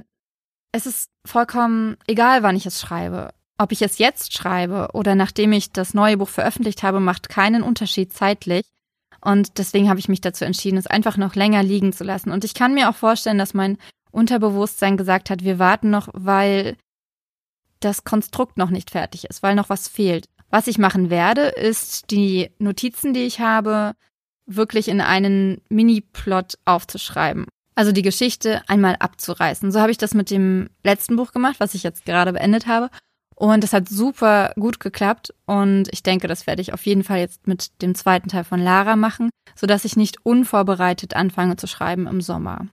es 0.71 0.87
ist 0.87 1.11
vollkommen 1.27 1.97
egal, 2.07 2.45
wann 2.45 2.55
ich 2.55 2.67
es 2.67 2.81
schreibe. 2.81 3.35
Ob 3.59 3.73
ich 3.73 3.83
es 3.83 3.99
jetzt 3.99 4.33
schreibe 4.33 4.91
oder 4.93 5.17
nachdem 5.17 5.51
ich 5.51 5.73
das 5.73 5.93
neue 5.93 6.19
Buch 6.19 6.29
veröffentlicht 6.29 6.85
habe, 6.85 7.01
macht 7.01 7.29
keinen 7.29 7.65
Unterschied 7.65 8.13
zeitlich. 8.13 8.65
Und 9.21 9.59
deswegen 9.59 9.89
habe 9.89 9.99
ich 9.99 10.09
mich 10.09 10.21
dazu 10.21 10.45
entschieden, 10.45 10.79
es 10.79 10.87
einfach 10.87 11.17
noch 11.17 11.35
länger 11.35 11.65
liegen 11.65 11.93
zu 11.93 12.05
lassen. 12.05 12.31
Und 12.31 12.45
ich 12.45 12.55
kann 12.55 12.75
mir 12.75 12.91
auch 12.91 12.95
vorstellen, 12.95 13.39
dass 13.39 13.55
mein 13.55 13.77
Unterbewusstsein 14.13 14.97
gesagt 14.97 15.31
hat, 15.31 15.43
wir 15.43 15.59
warten 15.59 15.91
noch, 15.91 16.09
weil 16.13 16.77
das 17.81 18.05
Konstrukt 18.05 18.57
noch 18.57 18.71
nicht 18.71 18.93
fertig 18.93 19.25
ist, 19.25 19.43
weil 19.43 19.57
noch 19.57 19.69
was 19.69 19.89
fehlt. 19.89 20.29
Was 20.51 20.67
ich 20.67 20.79
machen 20.79 21.11
werde, 21.11 21.43
ist 21.43 22.11
die 22.11 22.51
Notizen, 22.59 23.13
die 23.13 23.25
ich 23.25 23.41
habe, 23.41 23.95
wirklich 24.47 24.89
in 24.89 25.01
einen 25.01 25.61
Mini-Plot 25.69 26.59
aufzuschreiben. 26.65 27.47
Also 27.75 27.93
die 27.93 28.03
Geschichte 28.03 28.63
einmal 28.67 28.97
abzureißen. 28.99 29.71
So 29.71 29.81
habe 29.81 29.93
ich 29.93 29.99
das 29.99 30.15
mit 30.15 30.31
dem 30.31 30.69
letzten 30.83 31.17
Buch 31.17 31.33
gemacht, 31.33 31.61
was 31.61 31.75
ich 31.75 31.83
jetzt 31.83 32.05
gerade 32.07 32.33
beendet 32.33 32.67
habe. 32.67 32.91
Und 33.37 33.63
das 33.63 33.73
hat 33.73 33.89
super 33.89 34.53
gut 34.57 34.81
geklappt. 34.81 35.33
Und 35.47 35.89
ich 35.93 36.03
denke, 36.03 36.27
das 36.27 36.47
werde 36.49 36.61
ich 36.61 36.73
auf 36.73 36.85
jeden 36.87 37.05
Fall 37.05 37.19
jetzt 37.19 37.47
mit 37.47 37.81
dem 37.83 37.95
zweiten 37.95 38.29
Teil 38.29 38.43
von 38.43 38.61
Lara 38.61 38.97
machen, 38.97 39.31
sodass 39.55 39.85
ich 39.85 39.97
nicht 39.97 40.25
unvorbereitet 40.25 41.15
anfange 41.15 41.57
zu 41.57 41.69
schreiben 41.69 42.09
im 42.09 42.21
Sommer. 42.21 42.67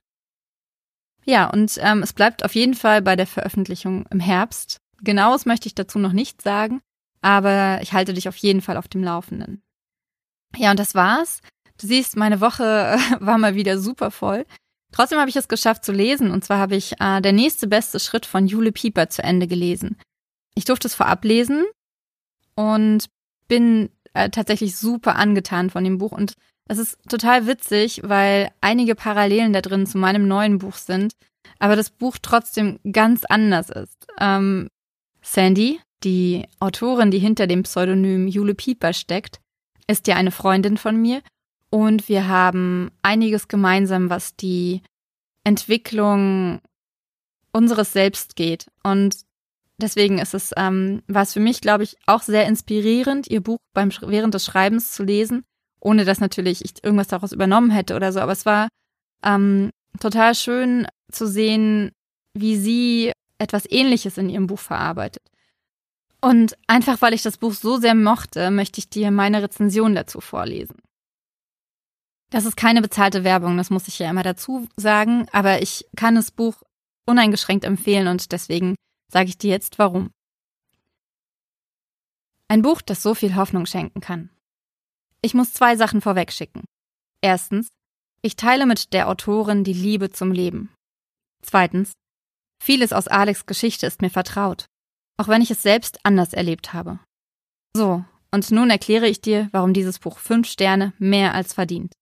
Ja, 1.24 1.50
und 1.50 1.78
ähm, 1.80 2.02
es 2.02 2.12
bleibt 2.12 2.44
auf 2.44 2.54
jeden 2.54 2.74
Fall 2.74 3.02
bei 3.02 3.14
der 3.14 3.26
Veröffentlichung 3.26 4.06
im 4.10 4.18
Herbst. 4.18 4.78
Genaues 5.02 5.46
möchte 5.46 5.68
ich 5.68 5.74
dazu 5.74 5.98
noch 5.98 6.12
nicht 6.12 6.42
sagen, 6.42 6.80
aber 7.22 7.80
ich 7.82 7.92
halte 7.92 8.14
dich 8.14 8.28
auf 8.28 8.36
jeden 8.36 8.60
Fall 8.62 8.76
auf 8.76 8.88
dem 8.88 9.02
Laufenden. 9.02 9.62
Ja, 10.56 10.70
und 10.70 10.78
das 10.78 10.94
war's. 10.94 11.40
Du 11.80 11.86
siehst, 11.86 12.16
meine 12.16 12.40
Woche 12.40 12.96
war 13.20 13.38
mal 13.38 13.54
wieder 13.54 13.78
super 13.78 14.10
voll. 14.10 14.46
Trotzdem 14.92 15.18
habe 15.18 15.28
ich 15.28 15.36
es 15.36 15.48
geschafft 15.48 15.84
zu 15.84 15.92
lesen, 15.92 16.30
und 16.30 16.44
zwar 16.44 16.58
habe 16.58 16.76
ich 16.76 17.00
äh, 17.00 17.20
Der 17.20 17.32
nächste 17.32 17.66
beste 17.66 18.00
Schritt 18.00 18.24
von 18.24 18.46
Jule 18.46 18.72
Pieper 18.72 19.08
zu 19.08 19.22
Ende 19.22 19.46
gelesen. 19.46 19.98
Ich 20.54 20.64
durfte 20.64 20.88
es 20.88 20.94
vorab 20.94 21.24
lesen 21.24 21.64
und 22.54 23.10
bin 23.48 23.90
äh, 24.14 24.30
tatsächlich 24.30 24.76
super 24.76 25.16
angetan 25.16 25.68
von 25.70 25.84
dem 25.84 25.98
Buch 25.98 26.12
und 26.12 26.34
es 26.68 26.78
ist 26.78 26.98
total 27.08 27.46
witzig, 27.46 28.00
weil 28.04 28.50
einige 28.60 28.94
Parallelen 28.94 29.52
da 29.52 29.60
drin 29.60 29.86
zu 29.86 29.98
meinem 29.98 30.26
neuen 30.26 30.58
Buch 30.58 30.76
sind, 30.76 31.12
aber 31.58 31.76
das 31.76 31.90
Buch 31.90 32.16
trotzdem 32.20 32.80
ganz 32.90 33.24
anders 33.24 33.70
ist. 33.70 34.06
Ähm, 34.18 34.68
Sandy, 35.22 35.80
die 36.04 36.46
Autorin, 36.60 37.10
die 37.10 37.18
hinter 37.18 37.46
dem 37.46 37.62
Pseudonym 37.62 38.28
Jule 38.28 38.54
Pieper 38.54 38.92
steckt, 38.92 39.40
ist 39.86 40.06
ja 40.06 40.16
eine 40.16 40.30
Freundin 40.30 40.76
von 40.76 40.96
mir 41.00 41.22
und 41.70 42.08
wir 42.08 42.28
haben 42.28 42.90
einiges 43.02 43.48
gemeinsam, 43.48 44.10
was 44.10 44.36
die 44.36 44.82
Entwicklung 45.44 46.60
unseres 47.52 47.92
Selbst 47.92 48.36
geht. 48.36 48.66
Und 48.82 49.16
deswegen 49.78 50.18
ist 50.18 50.34
es, 50.34 50.52
ähm, 50.56 51.02
war 51.06 51.22
es 51.22 51.32
für 51.32 51.40
mich, 51.40 51.60
glaube 51.60 51.84
ich, 51.84 51.96
auch 52.06 52.22
sehr 52.22 52.46
inspirierend, 52.46 53.28
ihr 53.28 53.40
Buch 53.40 53.58
beim 53.72 53.90
während 54.00 54.34
des 54.34 54.44
Schreibens 54.44 54.92
zu 54.92 55.04
lesen, 55.04 55.44
ohne 55.80 56.04
dass 56.04 56.20
natürlich 56.20 56.64
ich 56.64 56.82
irgendwas 56.84 57.08
daraus 57.08 57.32
übernommen 57.32 57.70
hätte 57.70 57.94
oder 57.94 58.12
so. 58.12 58.20
Aber 58.20 58.32
es 58.32 58.46
war 58.46 58.68
ähm, 59.24 59.70
total 60.00 60.34
schön 60.34 60.86
zu 61.10 61.26
sehen, 61.26 61.92
wie 62.34 62.56
sie 62.56 63.12
etwas 63.38 63.70
Ähnliches 63.70 64.18
in 64.18 64.28
ihrem 64.28 64.46
Buch 64.46 64.58
verarbeitet. 64.58 65.22
Und 66.26 66.58
einfach 66.66 67.02
weil 67.02 67.14
ich 67.14 67.22
das 67.22 67.38
Buch 67.38 67.52
so 67.52 67.78
sehr 67.78 67.94
mochte, 67.94 68.50
möchte 68.50 68.80
ich 68.80 68.90
dir 68.90 69.12
meine 69.12 69.44
Rezension 69.44 69.94
dazu 69.94 70.20
vorlesen. 70.20 70.82
Das 72.30 72.46
ist 72.46 72.56
keine 72.56 72.82
bezahlte 72.82 73.22
Werbung, 73.22 73.56
das 73.56 73.70
muss 73.70 73.86
ich 73.86 74.00
ja 74.00 74.10
immer 74.10 74.24
dazu 74.24 74.66
sagen, 74.74 75.28
aber 75.30 75.62
ich 75.62 75.86
kann 75.96 76.16
das 76.16 76.32
Buch 76.32 76.60
uneingeschränkt 77.06 77.64
empfehlen 77.64 78.08
und 78.08 78.32
deswegen 78.32 78.74
sage 79.06 79.28
ich 79.28 79.38
dir 79.38 79.50
jetzt 79.50 79.78
warum. 79.78 80.10
Ein 82.48 82.62
Buch, 82.62 82.82
das 82.82 83.04
so 83.04 83.14
viel 83.14 83.36
Hoffnung 83.36 83.64
schenken 83.64 84.00
kann. 84.00 84.30
Ich 85.22 85.32
muss 85.32 85.52
zwei 85.52 85.76
Sachen 85.76 86.00
vorwegschicken. 86.00 86.64
Erstens, 87.20 87.68
ich 88.20 88.34
teile 88.34 88.66
mit 88.66 88.92
der 88.94 89.08
Autorin 89.08 89.62
die 89.62 89.72
Liebe 89.72 90.10
zum 90.10 90.32
Leben. 90.32 90.74
Zweitens, 91.40 91.92
vieles 92.60 92.92
aus 92.92 93.06
Alex 93.06 93.46
Geschichte 93.46 93.86
ist 93.86 94.02
mir 94.02 94.10
vertraut, 94.10 94.66
auch 95.16 95.28
wenn 95.28 95.42
ich 95.42 95.50
es 95.50 95.62
selbst 95.62 95.98
anders 96.02 96.32
erlebt 96.32 96.72
habe. 96.72 96.98
So, 97.76 98.04
und 98.30 98.50
nun 98.50 98.70
erkläre 98.70 99.08
ich 99.08 99.20
dir, 99.20 99.48
warum 99.52 99.72
dieses 99.72 99.98
Buch 99.98 100.18
fünf 100.18 100.48
Sterne 100.48 100.92
mehr 100.98 101.34
als 101.34 101.54
verdient. 101.54 101.92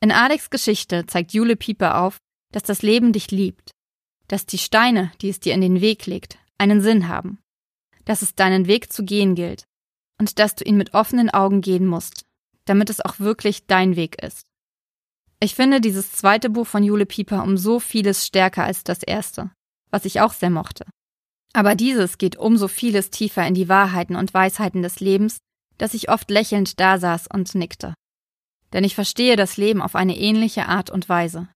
In 0.00 0.12
Alex 0.12 0.50
Geschichte 0.50 1.06
zeigt 1.06 1.32
Jule 1.32 1.56
Pieper 1.56 2.00
auf, 2.00 2.18
dass 2.52 2.62
das 2.62 2.82
Leben 2.82 3.12
dich 3.12 3.30
liebt 3.30 3.74
dass 4.28 4.46
die 4.46 4.58
Steine, 4.58 5.12
die 5.20 5.28
es 5.28 5.40
dir 5.40 5.54
in 5.54 5.60
den 5.60 5.80
Weg 5.80 6.06
legt, 6.06 6.38
einen 6.58 6.80
Sinn 6.80 7.08
haben, 7.08 7.38
dass 8.04 8.22
es 8.22 8.34
deinen 8.34 8.66
Weg 8.66 8.92
zu 8.92 9.04
gehen 9.04 9.34
gilt 9.34 9.64
und 10.18 10.38
dass 10.38 10.54
du 10.54 10.64
ihn 10.64 10.76
mit 10.76 10.94
offenen 10.94 11.30
Augen 11.30 11.60
gehen 11.60 11.86
musst, 11.86 12.24
damit 12.64 12.90
es 12.90 13.00
auch 13.00 13.20
wirklich 13.20 13.66
dein 13.66 13.96
Weg 13.96 14.22
ist. 14.22 14.42
Ich 15.40 15.54
finde 15.54 15.80
dieses 15.80 16.12
zweite 16.12 16.48
Buch 16.48 16.66
von 16.66 16.82
Jule 16.82 17.06
Pieper 17.06 17.42
um 17.42 17.56
so 17.56 17.80
vieles 17.80 18.26
stärker 18.26 18.64
als 18.64 18.84
das 18.84 19.02
erste, 19.02 19.50
was 19.90 20.04
ich 20.04 20.20
auch 20.20 20.32
sehr 20.32 20.50
mochte. 20.50 20.86
Aber 21.54 21.76
dieses 21.76 22.18
geht 22.18 22.36
um 22.36 22.56
so 22.56 22.66
vieles 22.66 23.10
tiefer 23.10 23.46
in 23.46 23.54
die 23.54 23.68
Wahrheiten 23.68 24.16
und 24.16 24.34
Weisheiten 24.34 24.82
des 24.82 24.98
Lebens, 24.98 25.38
dass 25.78 25.94
ich 25.94 26.10
oft 26.10 26.28
lächelnd 26.28 26.78
dasaß 26.80 27.28
und 27.32 27.54
nickte. 27.54 27.94
Denn 28.72 28.82
ich 28.82 28.96
verstehe 28.96 29.36
das 29.36 29.56
Leben 29.56 29.80
auf 29.80 29.94
eine 29.94 30.18
ähnliche 30.18 30.66
Art 30.66 30.90
und 30.90 31.08
Weise. 31.08 31.48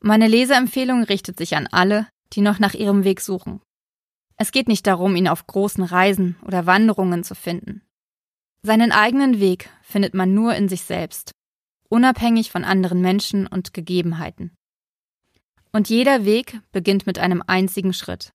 Meine 0.00 0.26
Leseempfehlung 0.26 1.04
richtet 1.04 1.36
sich 1.36 1.54
an 1.54 1.68
alle, 1.70 2.08
die 2.32 2.40
noch 2.40 2.58
nach 2.58 2.72
ihrem 2.72 3.04
Weg 3.04 3.20
suchen. 3.20 3.60
Es 4.36 4.52
geht 4.52 4.68
nicht 4.68 4.86
darum, 4.86 5.14
ihn 5.16 5.28
auf 5.28 5.46
großen 5.46 5.84
Reisen 5.84 6.36
oder 6.42 6.66
Wanderungen 6.66 7.24
zu 7.24 7.34
finden. 7.34 7.82
Seinen 8.62 8.90
eigenen 8.90 9.38
Weg 9.38 9.68
findet 9.82 10.14
man 10.14 10.32
nur 10.32 10.54
in 10.54 10.70
sich 10.70 10.82
selbst, 10.82 11.32
unabhängig 11.90 12.50
von 12.50 12.64
anderen 12.64 13.02
Menschen 13.02 13.46
und 13.46 13.74
Gegebenheiten. 13.74 14.56
Und 15.72 15.90
jeder 15.90 16.24
Weg 16.24 16.60
beginnt 16.72 17.06
mit 17.06 17.18
einem 17.18 17.42
einzigen 17.46 17.92
Schritt. 17.92 18.32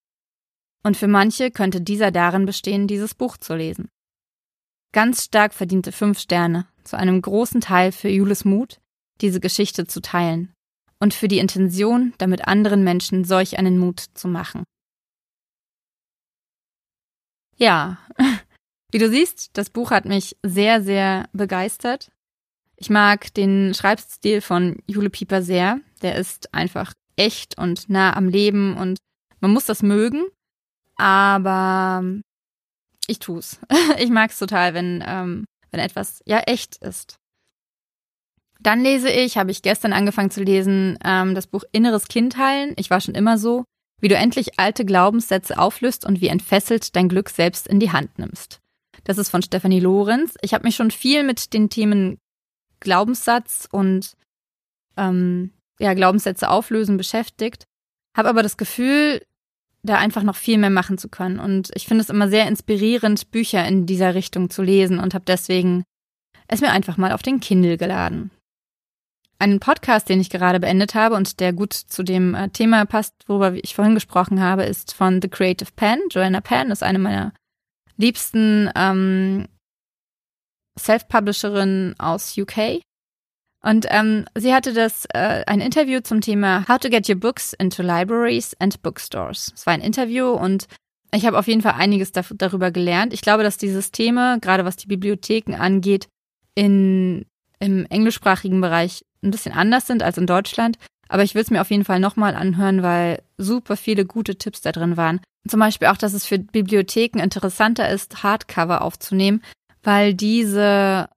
Und 0.84 0.98
für 0.98 1.08
manche 1.08 1.52
könnte 1.52 1.82
dieser 1.82 2.12
darin 2.12 2.46
bestehen, 2.46 2.88
dieses 2.88 3.14
Buch 3.14 3.38
zu 3.38 3.56
lesen. 3.56 3.90
Ganz 4.92 5.26
stark 5.26 5.54
verdiente 5.54 5.92
fünf 5.92 6.20
Sterne, 6.20 6.68
zu 6.84 6.98
einem 6.98 7.22
großen 7.22 7.62
Teil 7.62 7.92
für 7.92 8.10
Jules 8.10 8.46
Mut, 8.46 8.80
diese 9.22 9.40
Geschichte 9.40 9.86
zu 9.86 10.02
teilen 10.02 10.54
und 11.00 11.14
für 11.14 11.28
die 11.28 11.40
Intention, 11.40 12.14
damit 12.18 12.48
anderen 12.48 12.84
Menschen 12.84 13.24
solch 13.24 13.58
einen 13.58 13.78
Mut 13.78 14.00
zu 14.14 14.28
machen. 14.28 14.64
Ja, 17.58 17.98
wie 18.92 18.98
du 18.98 19.10
siehst, 19.10 19.52
das 19.58 19.70
Buch 19.70 19.92
hat 19.92 20.06
mich 20.06 20.38
sehr, 20.44 20.82
sehr 20.82 21.30
begeistert. 21.34 22.10
Ich 22.78 22.90
mag 22.90 23.34
den 23.34 23.74
Schreibstil 23.74 24.42
von 24.42 24.82
Jule 24.88 25.10
Pieper 25.10 25.42
sehr. 25.42 25.82
Der 26.02 26.16
ist 26.16 26.54
einfach 26.54 26.94
echt 27.18 27.58
und 27.58 27.90
nah 27.90 28.16
am 28.16 28.30
Leben 28.30 28.78
und 28.78 28.98
man 29.42 29.52
muss 29.52 29.66
das 29.66 29.84
mögen, 29.84 30.26
aber 31.00 32.04
ich 33.08 33.20
tu's. 33.20 33.60
Ich 33.98 34.10
mag's 34.10 34.38
total, 34.38 34.74
wenn, 34.74 35.04
ähm, 35.06 35.46
wenn 35.72 35.80
etwas 35.80 36.22
ja 36.26 36.40
echt 36.40 36.78
ist. 36.78 37.18
Dann 38.62 38.82
lese 38.82 39.10
ich, 39.10 39.38
habe 39.38 39.52
ich 39.52 39.62
gestern 39.62 39.94
angefangen 39.94 40.32
zu 40.32 40.44
lesen, 40.44 41.00
ähm, 41.04 41.34
das 41.34 41.48
Buch 41.48 41.64
Inneres 41.72 42.08
Kind 42.10 42.38
heilen. 42.38 42.74
Ich 42.78 42.90
war 42.90 43.00
schon 43.00 43.16
immer 43.16 43.38
so, 43.38 43.64
wie 44.02 44.10
du 44.10 44.16
endlich 44.16 44.60
alte 44.60 44.84
Glaubenssätze 44.84 45.58
auflöst 45.58 46.06
und 46.06 46.20
wie 46.22 46.28
entfesselt 46.28 46.96
dein 46.96 47.08
Glück 47.08 47.30
selbst 47.30 47.68
in 47.68 47.80
die 47.80 47.92
Hand 47.92 48.20
nimmst. 48.20 48.60
Das 49.06 49.18
ist 49.18 49.30
von 49.30 49.42
Stefanie 49.42 49.80
Lorenz. 49.80 50.36
Ich 50.42 50.54
habe 50.54 50.66
mich 50.66 50.76
schon 50.76 50.92
viel 50.92 51.24
mit 51.24 51.54
den 51.54 51.70
Themen 51.70 52.18
Glaubenssatz 52.82 53.68
und 53.72 54.14
ähm, 54.98 55.52
ja, 55.80 55.94
Glaubenssätze 55.94 56.50
auflösen 56.50 56.98
beschäftigt, 56.98 57.64
habe 58.16 58.30
aber 58.30 58.44
das 58.44 58.58
Gefühl, 58.58 59.22
da 59.90 59.98
einfach 59.98 60.24
noch 60.24 60.36
viel 60.36 60.58
mehr 60.58 60.70
machen 60.70 60.98
zu 60.98 61.10
können. 61.10 61.40
Und 61.40 61.72
ich 61.76 61.88
finde 61.88 62.04
es 62.04 62.10
immer 62.10 62.30
sehr 62.30 62.48
inspirierend, 62.48 63.32
Bücher 63.32 63.66
in 63.66 63.86
dieser 63.86 64.16
Richtung 64.16 64.50
zu 64.50 64.62
lesen 64.62 65.00
und 65.00 65.14
habe 65.14 65.26
deswegen 65.28 65.84
es 66.48 66.62
mir 66.62 66.72
einfach 66.72 66.98
mal 66.98 67.12
auf 67.12 67.22
den 67.22 67.40
Kindle 67.40 67.78
geladen. 67.78 68.32
Einen 69.38 69.60
Podcast, 69.60 70.10
den 70.10 70.20
ich 70.20 70.30
gerade 70.30 70.60
beendet 70.60 70.96
habe 70.96 71.16
und 71.16 71.40
der 71.40 71.54
gut 71.54 71.74
zu 71.74 72.04
dem 72.04 72.36
äh, 72.36 72.50
Thema 72.50 72.86
passt, 72.86 73.14
worüber 73.28 73.54
ich 73.54 73.76
vorhin 73.76 73.96
gesprochen 73.96 74.42
habe, 74.42 74.64
ist 74.64 74.94
von 74.94 75.22
The 75.22 75.30
Creative 75.30 75.70
Pen. 75.76 76.00
Joanna 76.10 76.42
Penn 76.42 76.72
ist 76.72 76.84
eine 76.84 77.00
meiner 77.00 77.34
liebsten 77.96 78.70
ähm, 78.76 79.48
Self-Publisherinnen 80.78 82.00
aus 82.00 82.38
UK. 82.38 82.82
Und 83.62 83.86
ähm, 83.90 84.26
sie 84.36 84.54
hatte 84.54 84.74
das 84.74 85.06
äh, 85.14 85.44
ein 85.46 85.60
Interview 85.60 86.00
zum 86.00 86.22
Thema 86.22 86.66
How 86.68 86.80
to 86.80 86.90
get 86.90 87.10
your 87.10 87.16
books 87.16 87.54
into 87.54 87.84
libraries 87.84 88.56
and 88.60 88.82
bookstores. 88.82 89.52
Es 89.54 89.66
war 89.66 89.74
ein 89.74 89.82
Interview 89.82 90.30
und 90.30 90.68
ich 91.14 91.26
habe 91.26 91.38
auf 91.38 91.48
jeden 91.48 91.62
Fall 91.62 91.74
einiges 91.74 92.12
da, 92.12 92.22
darüber 92.36 92.72
gelernt. 92.72 93.14
Ich 93.14 93.22
glaube, 93.22 93.44
dass 93.44 93.58
die 93.58 93.70
Systeme, 93.70 94.38
gerade 94.42 94.64
was 94.64 94.78
die 94.78 94.88
Bibliotheken 94.88 95.56
angeht, 95.56 96.08
in, 96.56 97.26
im 97.60 97.86
englischsprachigen 97.88 98.62
Bereich 98.62 99.04
ein 99.24 99.32
bisschen 99.32 99.54
anders 99.54 99.88
sind 99.88 100.04
als 100.04 100.18
in 100.18 100.28
Deutschland. 100.28 100.78
Aber 101.10 101.24
ich 101.24 101.34
will 101.36 101.42
es 101.42 101.50
mir 101.50 101.62
auf 101.62 101.72
jeden 101.72 101.86
Fall 101.86 102.00
nochmal 102.00 102.36
anhören, 102.36 102.84
weil 102.84 103.22
super 103.38 103.76
viele 103.76 104.06
gute 104.06 104.38
Tipps 104.38 104.62
da 104.62 104.72
drin 104.72 104.96
waren. 104.96 105.20
Zum 105.48 105.60
Beispiel 105.60 105.88
auch, 105.88 105.98
dass 105.98 106.14
es 106.14 106.26
für 106.26 106.38
Bibliotheken 106.38 107.20
interessanter 107.20 107.90
ist, 107.90 108.24
Hardcover 108.24 108.84
aufzunehmen, 108.84 109.42
weil 109.82 110.14
diese 110.14 111.10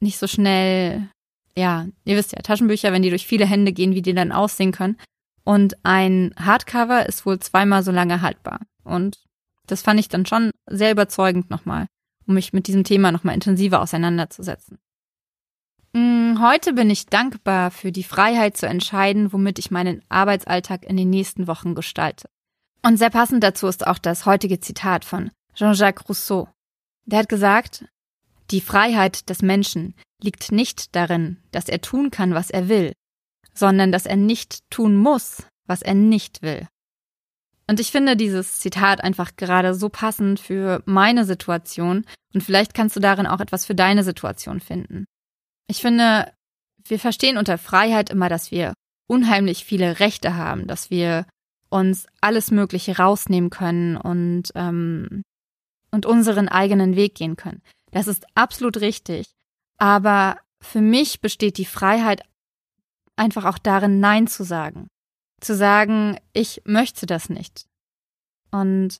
nicht 0.00 0.18
so 0.18 0.26
schnell, 0.26 1.08
ja, 1.56 1.86
ihr 2.04 2.16
wisst 2.16 2.32
ja, 2.32 2.40
Taschenbücher, 2.42 2.92
wenn 2.92 3.02
die 3.02 3.10
durch 3.10 3.26
viele 3.26 3.46
Hände 3.46 3.72
gehen, 3.72 3.94
wie 3.94 4.02
die 4.02 4.14
dann 4.14 4.32
aussehen 4.32 4.72
können. 4.72 4.98
Und 5.44 5.76
ein 5.84 6.34
Hardcover 6.38 7.06
ist 7.06 7.26
wohl 7.26 7.38
zweimal 7.38 7.82
so 7.82 7.92
lange 7.92 8.22
haltbar. 8.22 8.60
Und 8.82 9.18
das 9.66 9.82
fand 9.82 10.00
ich 10.00 10.08
dann 10.08 10.26
schon 10.26 10.50
sehr 10.66 10.90
überzeugend 10.90 11.50
nochmal, 11.50 11.86
um 12.26 12.34
mich 12.34 12.52
mit 12.52 12.66
diesem 12.66 12.84
Thema 12.84 13.12
nochmal 13.12 13.34
intensiver 13.34 13.80
auseinanderzusetzen. 13.80 14.78
Mm, 15.92 16.40
heute 16.40 16.72
bin 16.72 16.90
ich 16.90 17.06
dankbar 17.06 17.70
für 17.70 17.92
die 17.92 18.02
Freiheit 18.02 18.56
zu 18.56 18.66
entscheiden, 18.66 19.32
womit 19.32 19.58
ich 19.58 19.70
meinen 19.70 20.02
Arbeitsalltag 20.08 20.84
in 20.84 20.96
den 20.96 21.10
nächsten 21.10 21.46
Wochen 21.46 21.74
gestalte. 21.74 22.28
Und 22.82 22.98
sehr 22.98 23.10
passend 23.10 23.44
dazu 23.44 23.66
ist 23.66 23.86
auch 23.86 23.98
das 23.98 24.26
heutige 24.26 24.60
Zitat 24.60 25.04
von 25.04 25.30
Jean-Jacques 25.54 26.08
Rousseau. 26.08 26.48
Der 27.06 27.20
hat 27.20 27.28
gesagt, 27.28 27.84
die 28.50 28.60
Freiheit 28.60 29.28
des 29.30 29.40
Menschen 29.40 29.94
liegt 30.24 30.50
nicht 30.50 30.96
darin, 30.96 31.36
dass 31.52 31.68
er 31.68 31.80
tun 31.80 32.10
kann, 32.10 32.34
was 32.34 32.50
er 32.50 32.68
will, 32.68 32.92
sondern 33.54 33.92
dass 33.92 34.06
er 34.06 34.16
nicht 34.16 34.68
tun 34.70 34.96
muss, 34.96 35.44
was 35.66 35.82
er 35.82 35.94
nicht 35.94 36.42
will. 36.42 36.66
Und 37.66 37.80
ich 37.80 37.92
finde 37.92 38.16
dieses 38.16 38.58
Zitat 38.58 39.02
einfach 39.02 39.36
gerade 39.36 39.74
so 39.74 39.88
passend 39.88 40.40
für 40.40 40.82
meine 40.84 41.24
Situation 41.24 42.04
und 42.34 42.42
vielleicht 42.42 42.74
kannst 42.74 42.96
du 42.96 43.00
darin 43.00 43.26
auch 43.26 43.40
etwas 43.40 43.64
für 43.64 43.74
deine 43.74 44.04
Situation 44.04 44.60
finden. 44.60 45.04
Ich 45.66 45.80
finde, 45.80 46.32
wir 46.86 46.98
verstehen 46.98 47.38
unter 47.38 47.56
Freiheit 47.56 48.10
immer, 48.10 48.28
dass 48.28 48.50
wir 48.50 48.74
unheimlich 49.06 49.64
viele 49.64 50.00
Rechte 50.00 50.34
haben, 50.34 50.66
dass 50.66 50.90
wir 50.90 51.26
uns 51.70 52.06
alles 52.20 52.50
Mögliche 52.50 52.98
rausnehmen 52.98 53.50
können 53.50 53.96
und, 53.96 54.50
ähm, 54.54 55.22
und 55.90 56.06
unseren 56.06 56.48
eigenen 56.48 56.96
Weg 56.96 57.14
gehen 57.14 57.36
können. 57.36 57.62
Das 57.92 58.06
ist 58.08 58.26
absolut 58.34 58.78
richtig. 58.78 59.33
Aber 59.78 60.38
für 60.60 60.80
mich 60.80 61.20
besteht 61.20 61.58
die 61.58 61.64
Freiheit 61.64 62.22
einfach 63.16 63.44
auch 63.44 63.58
darin, 63.58 64.00
Nein 64.00 64.26
zu 64.26 64.44
sagen. 64.44 64.88
Zu 65.40 65.54
sagen, 65.54 66.18
ich 66.32 66.62
möchte 66.64 67.06
das 67.06 67.28
nicht. 67.28 67.66
Und 68.50 68.98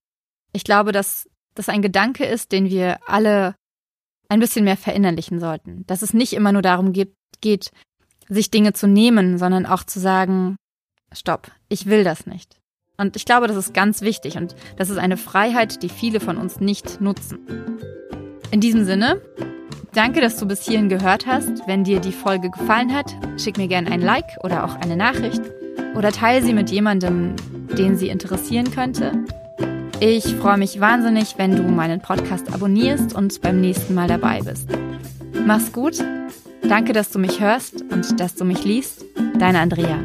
ich 0.52 0.64
glaube, 0.64 0.92
dass 0.92 1.28
das 1.54 1.68
ein 1.68 1.82
Gedanke 1.82 2.24
ist, 2.24 2.52
den 2.52 2.68
wir 2.68 2.98
alle 3.08 3.54
ein 4.28 4.40
bisschen 4.40 4.64
mehr 4.64 4.76
verinnerlichen 4.76 5.40
sollten. 5.40 5.86
Dass 5.86 6.02
es 6.02 6.14
nicht 6.14 6.32
immer 6.32 6.52
nur 6.52 6.62
darum 6.62 6.92
geht, 6.92 7.14
geht, 7.40 7.70
sich 8.28 8.50
Dinge 8.50 8.72
zu 8.72 8.86
nehmen, 8.86 9.38
sondern 9.38 9.66
auch 9.66 9.84
zu 9.84 10.00
sagen, 10.00 10.56
stopp, 11.12 11.50
ich 11.68 11.86
will 11.86 12.04
das 12.04 12.26
nicht. 12.26 12.60
Und 12.96 13.16
ich 13.16 13.24
glaube, 13.24 13.48
das 13.48 13.56
ist 13.56 13.74
ganz 13.74 14.02
wichtig 14.02 14.36
und 14.36 14.54
das 14.76 14.88
ist 14.88 14.98
eine 14.98 15.16
Freiheit, 15.16 15.82
die 15.82 15.88
viele 15.88 16.20
von 16.20 16.36
uns 16.36 16.60
nicht 16.60 17.00
nutzen. 17.00 17.40
In 18.50 18.60
diesem 18.60 18.84
Sinne, 18.84 19.20
Danke, 19.94 20.20
dass 20.20 20.36
du 20.36 20.46
bis 20.46 20.64
hierhin 20.64 20.88
gehört 20.88 21.24
hast. 21.26 21.68
Wenn 21.68 21.84
dir 21.84 22.00
die 22.00 22.12
Folge 22.12 22.50
gefallen 22.50 22.92
hat, 22.92 23.14
schick 23.38 23.56
mir 23.56 23.68
gerne 23.68 23.92
ein 23.92 24.00
Like 24.00 24.38
oder 24.42 24.64
auch 24.64 24.74
eine 24.74 24.96
Nachricht 24.96 25.40
oder 25.94 26.10
teile 26.10 26.44
sie 26.44 26.52
mit 26.52 26.70
jemandem, 26.70 27.36
den 27.78 27.96
sie 27.96 28.08
interessieren 28.08 28.72
könnte. 28.72 29.12
Ich 30.00 30.34
freue 30.34 30.58
mich 30.58 30.80
wahnsinnig, 30.80 31.38
wenn 31.38 31.54
du 31.54 31.62
meinen 31.62 32.00
Podcast 32.00 32.52
abonnierst 32.52 33.14
und 33.14 33.40
beim 33.40 33.60
nächsten 33.60 33.94
Mal 33.94 34.08
dabei 34.08 34.40
bist. 34.42 34.68
Mach's 35.46 35.72
gut. 35.72 36.02
Danke, 36.68 36.92
dass 36.92 37.10
du 37.10 37.20
mich 37.20 37.40
hörst 37.40 37.82
und 37.92 38.18
dass 38.18 38.34
du 38.34 38.44
mich 38.44 38.64
liest. 38.64 39.04
Deine 39.38 39.60
Andrea. 39.60 40.00